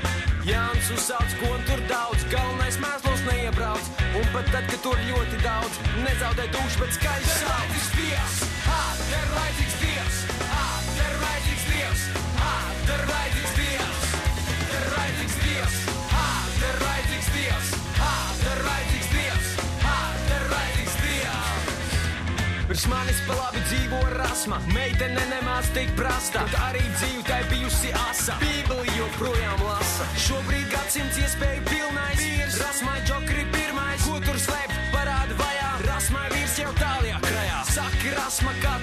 Jānis 0.47 0.93
uzsauc, 0.95 1.39
ko 1.43 1.57
tur 1.68 1.83
daudz, 1.91 2.24
galvenais 2.33 2.81
mēslos 2.81 3.24
neiebrauc. 3.29 3.93
Un 4.16 4.29
pat 4.33 4.49
tad, 4.55 4.68
kad 4.70 4.81
tur 4.85 5.01
ļoti 5.11 5.43
daudz, 5.45 5.81
nezaudē 6.07 6.49
dušu, 6.55 6.85
bet 6.85 7.01
skaļi 7.01 7.33
sauc. 7.41 7.81
Dievs, 7.97 8.45
ha, 8.68 8.83
te 9.09 9.27
Virs 22.76 22.90
manis 22.92 23.20
pa 23.24 23.32
labi 23.32 23.61
dzīvo 23.70 23.99
rasma, 24.18 24.59
meitene 24.74 25.22
nemāc 25.30 25.64
tik 25.72 25.94
prasta, 25.97 26.42
bet 26.44 26.57
arī 26.61 26.82
dzīve 26.99 27.22
tai 27.24 27.38
bijusi 27.49 27.88
asa. 27.97 28.34
Bībeli 28.42 28.92
joprojām 28.99 29.62
lasa, 29.64 30.05
šobrīd 30.26 30.66
gadsimts 30.74 31.16
iespēju 31.22 31.64
pilnais. 31.70 32.20
Vīrs, 32.20 32.59
rasmai 32.61 32.99
džokri 33.09 33.47
pirmais, 33.55 34.05
ko 34.05 34.20
tur 34.26 34.36
slēpt, 34.44 34.76
parāda 34.92 35.38
vajā. 35.40 35.70
Rasmai 35.86 36.26
vīrs 36.34 36.59
jau 36.61 36.74
tālajā 36.76 37.22
krajā. 37.24 37.62
Saki, 37.70 38.12
rasma, 38.18 38.53
kā 38.61 38.76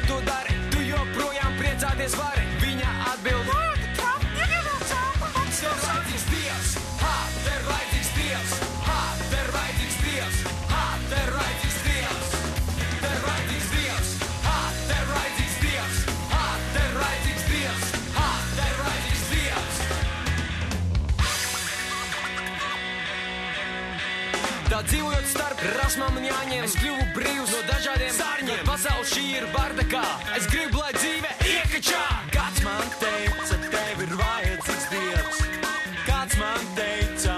dzīvojot 24.93 25.25
starp 25.25 25.61
rasmām 25.79 26.19
un 26.19 26.27
jāņem, 26.27 26.65
es 26.67 26.75
kļuvu 26.77 27.05
brīvs 27.15 27.53
no 27.55 27.61
dažādiem 27.65 28.11
sārņiem. 28.13 28.61
Pasaule 28.67 29.07
šī 29.09 29.23
ir 29.39 29.47
bardakā, 29.55 30.03
es 30.37 30.45
gribu, 30.51 30.83
lai 30.83 30.93
dzīve 30.99 31.33
iekačā. 31.49 32.03
Kāds 32.35 32.61
man 32.67 32.93
teica, 33.01 33.61
tev 33.73 34.03
ir 34.05 34.17
vajadzīgs 34.21 34.89
Dievs, 34.93 35.45
kāds 36.05 36.37
man 36.41 36.73
teica 36.77 37.32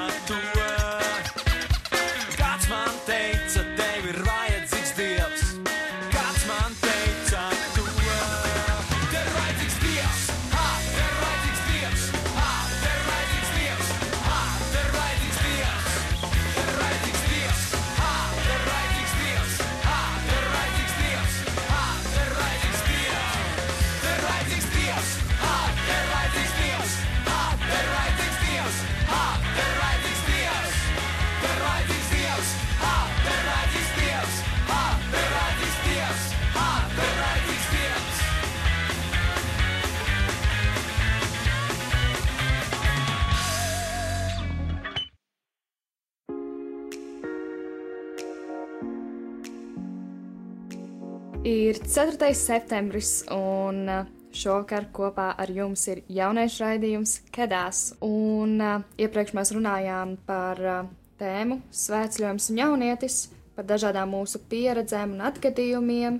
4. 51.95 52.33
septembris, 52.35 53.21
un 53.31 53.85
uh, 53.87 54.07
šovakar 54.35 54.89
kopā 54.91 55.29
ar 55.39 55.47
jums 55.47 55.85
ir 55.87 56.01
jaunais 56.11 56.57
raidījums 56.59 57.13
Kedās. 57.31 57.93
Un 58.03 58.57
uh, 58.59 58.81
iepriekš 58.99 59.31
mēs 59.37 59.53
runājām 59.55 60.09
par 60.27 60.59
uh, 60.59 60.89
tēmu 61.15 61.61
Svētceļojums 61.71 62.49
un 62.51 62.59
jaunietis, 62.59 63.15
par 63.55 63.63
dažādām 63.69 64.11
mūsu 64.11 64.41
pieredzēm 64.51 65.13
un 65.15 65.23
atgadījumiem, 65.23 66.17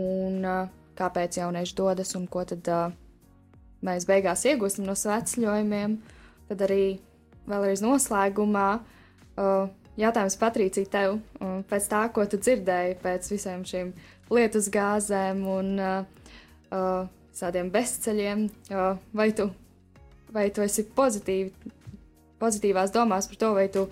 un 0.00 0.46
kāpēc 0.96 1.36
jaunieši 1.42 1.76
dodas 1.76 2.16
un 2.16 2.24
ko 2.24 2.46
tad 2.48 2.70
mēs 3.84 4.06
beigās 4.08 4.46
iegūstam 4.48 4.86
no 4.88 4.94
svētceļojumiem. 4.96 5.98
Tad 6.48 6.64
arī 6.64 6.86
vēlreiz 7.44 7.84
noslēgumā 7.84 8.70
jautājums 10.00 10.38
Patricija 10.40 10.88
tev 10.96 11.20
pēc 11.68 11.90
tā, 11.92 12.06
ko 12.08 12.24
tu 12.24 12.40
dzirdēji 12.40 12.96
pēc 13.04 13.28
visiem 13.34 13.68
šiem 13.68 13.92
lietus 14.30 14.70
gāzēm 14.72 15.42
un 15.50 15.74
uh, 15.80 16.04
uh, 16.70 17.08
tādiem 17.40 17.70
bezceļiem, 17.72 18.46
uh, 18.70 18.94
vai, 19.16 19.30
tu, 19.36 19.50
vai 20.34 20.48
tu 20.54 20.64
esi 20.64 20.86
pozitīvi, 20.96 21.74
pozitīvās 22.40 22.94
domās 22.94 23.30
par 23.30 23.40
to, 23.42 23.52
vai 23.56 23.68
tu 23.72 23.86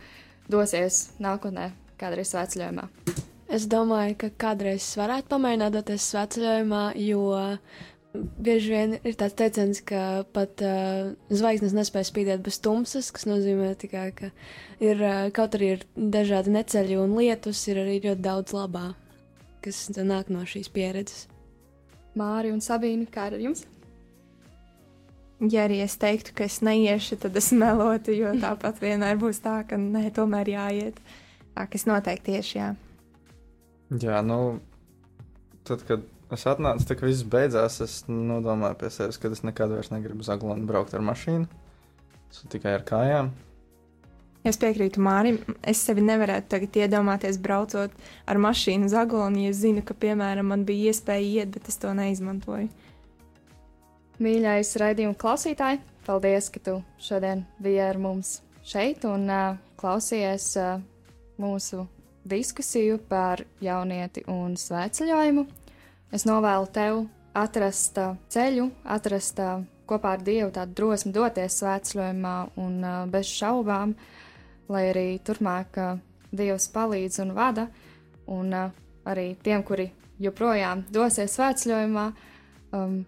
dosies 0.51 1.09
nākotnē 1.22 1.70
kādreiz 2.01 2.32
svētceļojumā? 2.34 2.89
Es 3.49 3.64
domāju, 3.64 4.16
ka 4.20 4.28
kādreiz 4.49 4.82
es 4.82 4.97
varētu 5.01 5.30
pamēģināt 5.32 5.78
doties 5.78 6.11
svētceļojumā, 6.12 6.82
jo 7.01 7.22
bieži 8.14 8.72
vien 8.72 8.95
ir 8.99 9.16
tāds 9.18 9.36
teiciens, 9.39 9.80
ka 9.84 10.24
pat 10.36 10.62
uh, 10.64 11.12
zvaigznes 11.32 11.74
nespēja 11.76 12.09
spīdēt 12.09 12.45
bez 12.45 12.59
tumsas, 12.64 13.11
kas 13.14 13.26
nozīmē 13.28 13.72
tikai, 13.80 14.07
ka 14.16 14.30
ir 14.84 15.01
uh, 15.01 15.28
kaut 15.34 15.57
arī 15.59 15.74
ir 15.76 15.84
dažādi 15.97 16.55
neceļi 16.57 16.99
un 17.01 17.16
lietus, 17.18 17.62
ir 17.70 17.82
arī 17.84 17.99
ļoti 18.07 18.24
daudz 18.24 18.57
labā, 18.57 18.91
kas 19.68 20.00
nāk 20.00 20.30
no 20.32 20.44
šīs 20.48 20.70
pieredzes. 20.72 21.26
Māri 22.18 22.50
un 22.54 22.62
Sabīna, 22.64 23.06
kā 23.12 23.28
ar 23.28 23.36
jums? 23.38 23.66
Ja 25.38 25.68
arī 25.68 25.78
es 25.84 25.94
teiktu, 26.00 26.32
ka 26.34 26.48
es 26.48 26.58
neiešu, 26.66 27.20
tad 27.22 27.36
es 27.38 27.52
melotu, 27.54 28.14
jo 28.16 28.32
tāpat 28.44 28.80
vienmēr 28.82 29.20
būs 29.20 29.42
tā, 29.44 29.60
ka 29.68 29.78
nē, 29.78 30.08
tomēr 30.16 30.50
jāiet. 30.56 30.98
Tā 31.54 31.66
ka 31.66 31.78
es 31.78 31.86
noteikti 31.90 32.32
tieši 32.32 32.58
jā. 32.58 32.68
Jā, 34.02 34.22
nu, 34.26 34.58
tad, 35.68 35.84
kad 35.88 36.02
es 36.34 36.44
atnācu, 36.50 36.96
kā 36.98 37.06
viss 37.06 37.24
beidzās, 37.24 37.78
es 37.84 38.00
nodomāju 38.10 38.80
pie 38.82 38.90
sevis, 38.92 39.20
ka 39.20 39.30
es 39.32 39.44
nekad 39.46 39.72
vairs 39.76 39.92
negribu 39.94 40.24
uz 40.24 40.32
Aglonu 40.32 40.66
braukt 40.68 40.96
ar 40.96 41.04
mašīnu. 41.06 41.46
Es 42.28 42.42
tikai 42.52 42.74
ar 42.76 42.84
kājām. 42.88 43.30
Es 44.49 44.57
piekrītu 44.57 45.03
Mārim. 45.05 45.42
Es 45.61 45.82
sevi 45.84 46.01
nevarētu 46.01 46.49
tagad 46.55 46.76
iedomāties 46.80 47.36
braucot 47.42 47.92
ar 48.24 48.38
mašīnu 48.40 48.88
uz 48.88 48.94
Aglonu, 48.96 49.42
ja 49.44 49.53
es 49.53 49.61
zinu, 49.61 49.82
ka, 49.84 49.92
piemēram, 49.92 50.49
man 50.55 50.64
bija 50.68 50.92
iespēja 50.92 51.42
iet, 51.42 51.51
bet 51.53 51.68
es 51.68 51.76
to 51.82 51.92
neizmantoju. 51.96 52.70
Mīļais 54.24 54.72
raidījuma 54.80 55.18
klausītāji, 55.20 55.82
paldies, 56.07 56.49
ka 56.55 56.62
tu 56.64 56.78
šodien 57.03 57.44
biji 57.62 57.82
ar 57.84 58.01
mums 58.01 58.38
šeit 58.66 59.05
un 59.07 59.28
uh, 59.28 59.59
klausījies 59.78 60.46
uh, 60.59 60.80
mūsu 61.38 61.84
diskusiju 62.28 62.99
par 63.09 63.44
jaunieti 63.64 64.24
un 64.32 64.57
svētceļojumu. 64.59 65.44
Es 66.12 66.24
novēlu 66.28 66.70
tev 66.72 67.03
atrast 67.36 68.01
uh, 68.01 68.16
ceļu, 68.32 68.70
atrast 68.96 69.44
uh, 69.44 69.61
kopā 69.88 70.16
ar 70.16 70.24
Dievu 70.24 70.51
tādu 70.57 70.74
drosmi 70.80 71.12
doties 71.14 71.61
svētceļojumā 71.61 72.34
un 72.64 72.80
uh, 72.80 73.05
bez 73.12 73.28
šaubām, 73.28 73.94
lai 74.68 74.88
arī 74.92 75.06
turpmāk 75.24 75.78
Dievs 76.28 76.68
palīdz 76.74 77.22
un 77.24 77.32
vada, 77.36 77.68
un 78.28 78.52
arī 79.08 79.30
tiem, 79.42 79.62
kuri 79.64 79.88
joprojām 80.20 80.84
dosies 80.92 81.36
svētceļojumā, 81.38 82.06
um, 82.76 82.98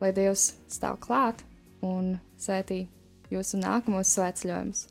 lai 0.00 0.10
Dievs 0.14 0.52
stāv 0.70 1.00
klāt 1.02 1.42
un 1.84 2.14
sētī 2.40 2.84
jūsu 3.32 3.58
nākamos 3.62 4.12
svētceļojumus. 4.14 4.84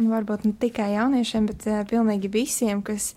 Un 0.00 0.10
varbūt 0.10 0.46
ne 0.48 0.54
tikai 0.58 0.94
jauniešiem, 0.94 1.50
bet 1.50 1.66
uh, 1.70 1.82
pilnīgi 1.90 2.30
visiem, 2.32 2.82
kas 2.86 3.12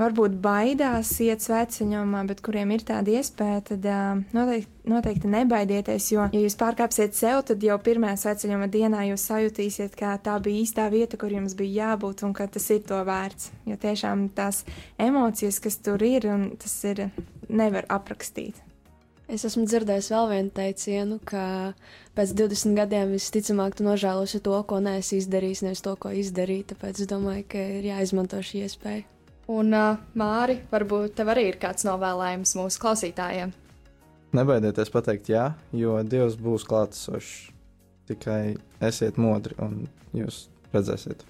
varbūt 0.00 0.34
baidās 0.42 1.12
iet 1.22 1.44
svētceļojumā, 1.44 2.24
bet 2.28 2.42
kuriem 2.44 2.72
ir 2.74 2.82
tāda 2.86 3.14
iespēja, 3.14 3.60
tad 3.70 3.86
uh, 3.86 4.22
noteikti, 4.34 4.70
noteikti 4.90 5.30
nebaidieties, 5.30 6.10
jo, 6.16 6.26
ja 6.34 6.42
jūs 6.42 6.58
pārkāpsiet 6.60 7.16
sev, 7.18 7.44
tad 7.48 7.62
jau 7.64 7.78
pirmajā 7.82 8.18
svētceļojuma 8.24 8.68
dienā 8.74 9.06
jūs 9.10 9.28
sajutīsiet, 9.30 9.94
ka 9.98 10.16
tā 10.24 10.36
bija 10.42 10.64
īstā 10.64 10.88
vieta, 10.92 11.20
kur 11.20 11.32
jums 11.34 11.56
bija 11.58 11.90
jābūt 11.92 12.26
un 12.26 12.34
ka 12.36 12.48
tas 12.50 12.68
ir 12.74 12.82
to 12.88 13.00
vērts. 13.06 13.52
Jo 13.70 13.78
tiešām 13.80 14.28
tās 14.34 14.64
emocijas, 15.00 15.62
kas 15.62 15.78
tur 15.82 16.02
ir, 16.02 16.28
un 16.32 16.50
tas 16.60 16.76
ir 16.90 17.08
nevar 17.48 17.86
aprakstīt. 17.92 18.58
Es 19.24 19.46
esmu 19.48 19.62
dzirdējis 19.64 20.10
vēl 20.12 20.26
vienu 20.34 20.50
teicienu, 20.52 21.16
ka 21.24 21.72
pēc 22.18 22.34
20 22.36 22.76
gadiem 22.76 23.14
visticamāk 23.14 23.78
tu 23.78 23.86
nožēlosi 23.86 24.42
to, 24.44 24.58
ko 24.68 24.82
neesi 24.84 25.16
izdarījis, 25.22 25.64
nevis 25.64 25.80
to, 25.86 25.94
ko 25.96 26.12
izdarīji. 26.12 26.68
Tāpēc 26.74 27.00
es 27.00 27.08
domāju, 27.08 27.46
ka 27.54 27.64
ir 27.78 27.88
jāizmanto 27.88 28.42
šī 28.44 28.66
iespēja. 28.66 29.06
Un, 29.52 29.74
uh, 29.76 29.98
Māri, 30.16 30.60
varbūt 30.70 31.18
tev 31.18 31.34
arī 31.34 31.50
ir 31.50 31.58
kāds 31.60 31.84
novēlējums 31.84 32.54
mūsu 32.56 32.80
klausītājiem. 32.80 33.52
Nebaidieties 34.34 34.90
pateikt 34.90 35.28
jā, 35.30 35.50
jo 35.76 35.98
Dievs 36.02 36.38
būs 36.40 36.64
klātesošs. 36.66 37.50
Tikai 38.08 38.56
esiet 38.84 39.16
modri 39.20 39.56
un 39.64 39.86
jūs 40.12 40.46
redzēsiet. 40.74 41.22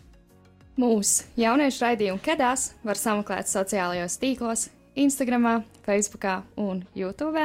Mūsu 0.81 1.29
jauniešu 1.39 1.85
raidījumu 1.85 2.23
kedās 2.25 2.73
var 2.83 2.99
sameklēt 2.99 3.47
sociālajos 3.47 4.17
tīklos, 4.19 4.65
Instagram, 4.99 5.63
Facebook 5.87 6.27
un 6.59 6.83
YouTube. 6.99 7.45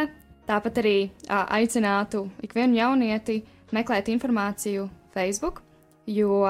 Tāpat 0.49 0.81
arī 0.81 0.95
ā, 1.29 1.43
aicinātu 1.59 2.23
ikvienu 2.41 2.79
jaunieti 2.79 3.43
meklēt 3.75 4.09
informāciju 4.09 4.87
Facebook, 5.13 5.61
jo 6.09 6.41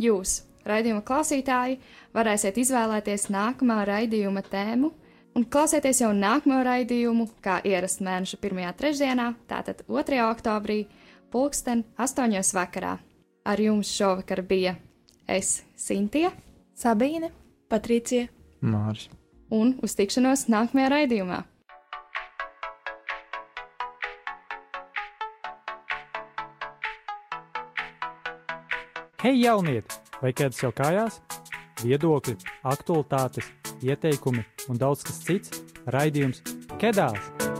jūs, 0.00 0.42
raidījuma 0.70 1.04
klausītāji, 1.06 1.78
varēsiet 2.16 2.58
izvēlēties 2.62 3.28
nākamā 3.34 3.82
raidījuma 3.88 4.42
tēmu 4.46 4.92
un 5.36 5.46
klausieties 5.46 6.02
jau 6.02 6.10
nākamo 6.16 6.60
raidījumu, 6.66 7.28
kā 7.44 7.60
ierasts 7.66 8.02
mēneša 8.04 8.40
pirmajā 8.42 8.72
trešdienā, 8.80 9.30
tātad 9.50 9.84
2. 9.88 10.18
oktobrī, 10.26 10.84
pulksten 11.30 11.84
8. 11.98 12.40
vakarā. 12.56 12.96
Ar 13.46 13.60
jums 13.62 13.88
šovakar 13.96 14.42
bija 14.44 14.74
es, 15.30 15.62
Sintīna, 15.78 16.32
Sabīne, 16.76 17.30
Patricija, 17.70 18.28
Māris. 18.60 19.08
un 19.50 19.78
uz 19.82 19.96
tikšanos 19.96 20.48
nākamajā 20.52 20.90
raidījumā. 20.92 21.40
Hei, 29.20 29.36
jaunieti! 29.42 30.09
Vai 30.20 30.34
kāds 30.36 30.60
jau 30.60 30.68
kājās? 30.76 31.20
Viedokļi, 31.80 32.36
aktualitātes, 32.68 33.48
ieteikumi 33.80 34.44
un 34.68 34.80
daudz 34.80 35.06
kas 35.08 35.22
cits- 35.24 35.62
raidījums 35.96 36.44
Kedās! 36.76 37.59